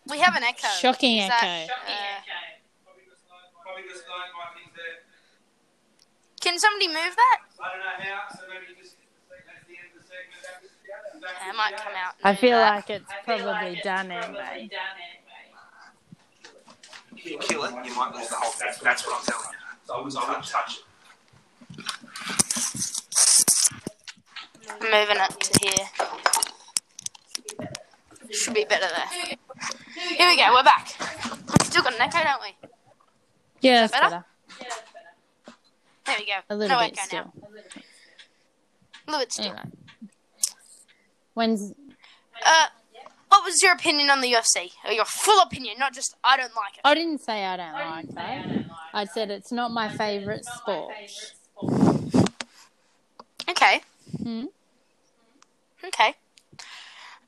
We 0.06 0.20
have 0.20 0.36
an 0.36 0.44
echo. 0.44 0.68
Shocking 0.80 1.18
Is 1.18 1.26
echo. 1.32 1.42
that, 1.42 1.70
uh, 1.88 2.22
can 6.42 6.60
somebody 6.60 6.88
move 6.88 7.16
that? 7.16 7.40
I 7.60 7.70
don't 7.70 7.80
know 7.80 8.22
Yeah, 11.22 11.50
it 11.50 11.56
might 11.56 11.78
come 11.78 11.94
out. 11.96 12.16
I 12.24 12.36
feel 12.36 12.58
that. 12.58 12.76
like 12.76 12.90
it's 12.90 13.12
probably 13.26 13.80
done 13.84 14.12
anyway. 14.12 14.70
If 17.16 17.26
you 17.26 17.38
kill 17.38 17.64
it, 17.66 17.74
you 17.86 17.96
might 17.96 18.14
lose 18.16 18.28
the 18.30 18.36
whole 18.36 18.52
thing. 18.52 18.70
That's 18.84 19.06
what 19.06 19.20
I'm 19.20 19.26
telling 19.26 19.46
you. 19.52 19.58
So 19.86 20.20
I 20.20 20.28
wouldn't 20.28 20.46
touch 20.46 20.78
it. 20.78 20.84
I'm 24.70 24.80
moving 24.80 25.18
it 25.18 25.40
to 25.40 25.60
here. 25.70 25.88
Should 28.32 28.54
be 28.54 28.66
better 28.66 28.88
there. 28.88 29.38
Here 30.18 30.30
we 30.30 30.38
go. 30.38 30.54
We're 30.54 30.64
back. 30.64 30.96
We've 31.00 31.68
still 31.68 31.84
got 31.84 31.94
an 31.94 32.02
echo, 32.02 32.24
don't 32.24 32.42
we? 32.42 32.70
Yeah, 33.60 33.82
that's 33.82 33.92
better? 33.92 34.10
better. 34.10 34.26
There 36.12 36.20
we 36.20 36.26
go. 36.26 36.40
A 36.50 36.56
little 36.56 36.80
bit 36.80 36.98
still. 36.98 37.24
now. 37.24 37.34
A 39.08 39.12
little 39.12 39.20
bit 39.22 39.32
still. 39.34 39.46
Anyway. 39.46 39.62
When's 41.34 41.74
Uh, 42.46 42.68
what 43.30 43.46
was 43.46 43.62
your 43.64 43.74
opinion 43.74 44.10
on 44.10 44.20
the 44.20 44.34
UFC? 44.34 44.72
Or 44.84 44.92
your 44.92 45.06
full 45.06 45.42
opinion, 45.42 45.76
not 45.80 45.94
just 45.94 46.16
I 46.24 46.36
don't 46.36 46.54
like 46.56 46.74
it. 46.76 46.82
I 46.84 46.94
didn't 46.94 47.20
say 47.20 47.46
I 47.46 47.58
don't 47.58 47.74
like 47.74 48.06
it. 48.10 48.66
I 48.94 49.06
said 49.06 49.32
it's 49.32 49.52
not 49.52 49.72
my 49.72 49.88
favourite 49.88 50.44
sport. 50.44 50.94
Okay. 53.50 53.82
Hmm? 54.22 54.46
Okay. 55.84 56.16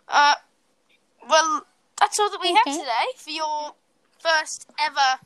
Uh, 0.10 0.36
well, 1.30 1.65
that's 2.00 2.19
all 2.19 2.30
that 2.30 2.41
we 2.41 2.50
have 2.54 2.65
today 2.65 3.08
for 3.17 3.30
your 3.30 3.72
first 4.19 4.69
ever 4.80 5.19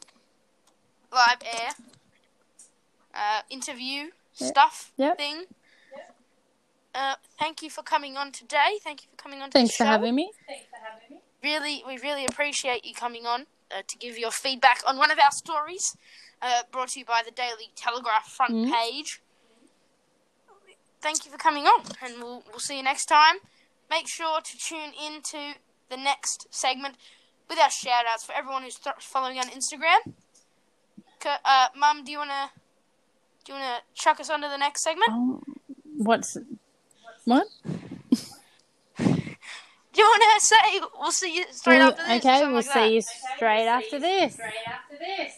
live 1.12 1.42
air 1.44 1.72
uh, 3.18 3.42
interview 3.50 4.12
Yep. 4.40 4.50
stuff 4.50 4.92
Yep. 4.98 5.18
thing. 5.18 5.46
Uh, 6.94 7.16
thank 7.40 7.62
you 7.64 7.70
for 7.70 7.84
coming 7.84 8.18
on 8.18 8.32
today. 8.32 8.80
Thank 8.84 9.04
you 9.04 9.10
for 9.10 9.16
coming 9.18 9.42
on. 9.42 9.50
To 9.50 9.54
Thanks 9.54 9.76
for 9.76 9.84
show. 9.84 9.90
having 9.90 10.16
me. 10.16 10.32
Really, 11.44 11.84
we 11.88 11.98
really 12.00 12.26
appreciate 12.26 12.86
you 12.86 12.94
coming 12.94 13.26
on 13.26 13.46
uh, 13.72 13.82
to 13.88 13.98
give 13.98 14.18
your 14.18 14.32
feedback 14.32 14.82
on 14.88 14.98
one 14.98 15.12
of 15.12 15.20
our 15.20 15.32
stories, 15.32 15.96
uh, 16.42 16.64
brought 16.72 16.90
to 16.90 17.00
you 17.00 17.06
by 17.06 17.22
the 17.26 17.32
Daily 17.32 17.72
Telegraph 17.76 18.28
front 18.32 18.54
Mhm. 18.54 18.72
page. 18.72 19.22
Thank 21.02 21.26
you 21.26 21.32
for 21.32 21.38
coming 21.38 21.66
on, 21.68 21.84
and 22.02 22.22
we'll 22.22 22.44
we'll 22.50 22.60
see 22.60 22.78
you 22.78 22.84
next 22.84 23.06
time. 23.06 23.38
Make 23.90 24.08
sure 24.08 24.42
to 24.42 24.58
tune 24.58 24.94
in 24.94 25.22
to 25.24 25.56
the 25.90 25.98
next 25.98 26.48
segment 26.54 26.96
with 27.48 27.60
our 27.60 27.70
shout 27.70 28.06
outs 28.08 28.26
for 28.26 28.34
everyone 28.34 28.64
who's 28.64 28.76
th- 28.80 28.96
following 29.00 29.38
on 29.40 29.48
Instagram. 29.50 30.14
Uh, 31.26 31.68
Mum, 31.76 32.04
do 32.04 32.12
you 32.12 32.18
wanna 32.18 32.52
do 33.48 33.54
you 33.54 33.60
wanna 33.60 33.78
chuck 33.94 34.20
us 34.20 34.30
onto 34.30 34.48
the 34.50 34.58
next 34.58 34.84
segment? 34.84 35.10
Oh, 35.10 35.42
what's 35.96 36.36
what? 37.24 37.48
Do 39.00 40.04
you 40.04 40.06
wanna 40.06 40.40
say 40.40 40.82
we'll 41.00 41.12
see 41.12 41.36
you 41.38 41.46
straight 41.52 41.78
Well, 41.78 41.92
after 41.92 42.06
this? 42.06 42.26
okay, 42.26 42.44
we'll 42.46 42.56
like 42.56 42.66
that? 42.66 42.74
see 42.74 42.96
you 42.96 43.02
straight 43.02 43.68
after 43.68 44.00
this. 44.00 44.34
Straight 44.34 44.54
after 44.68 44.98
this. 44.98 45.34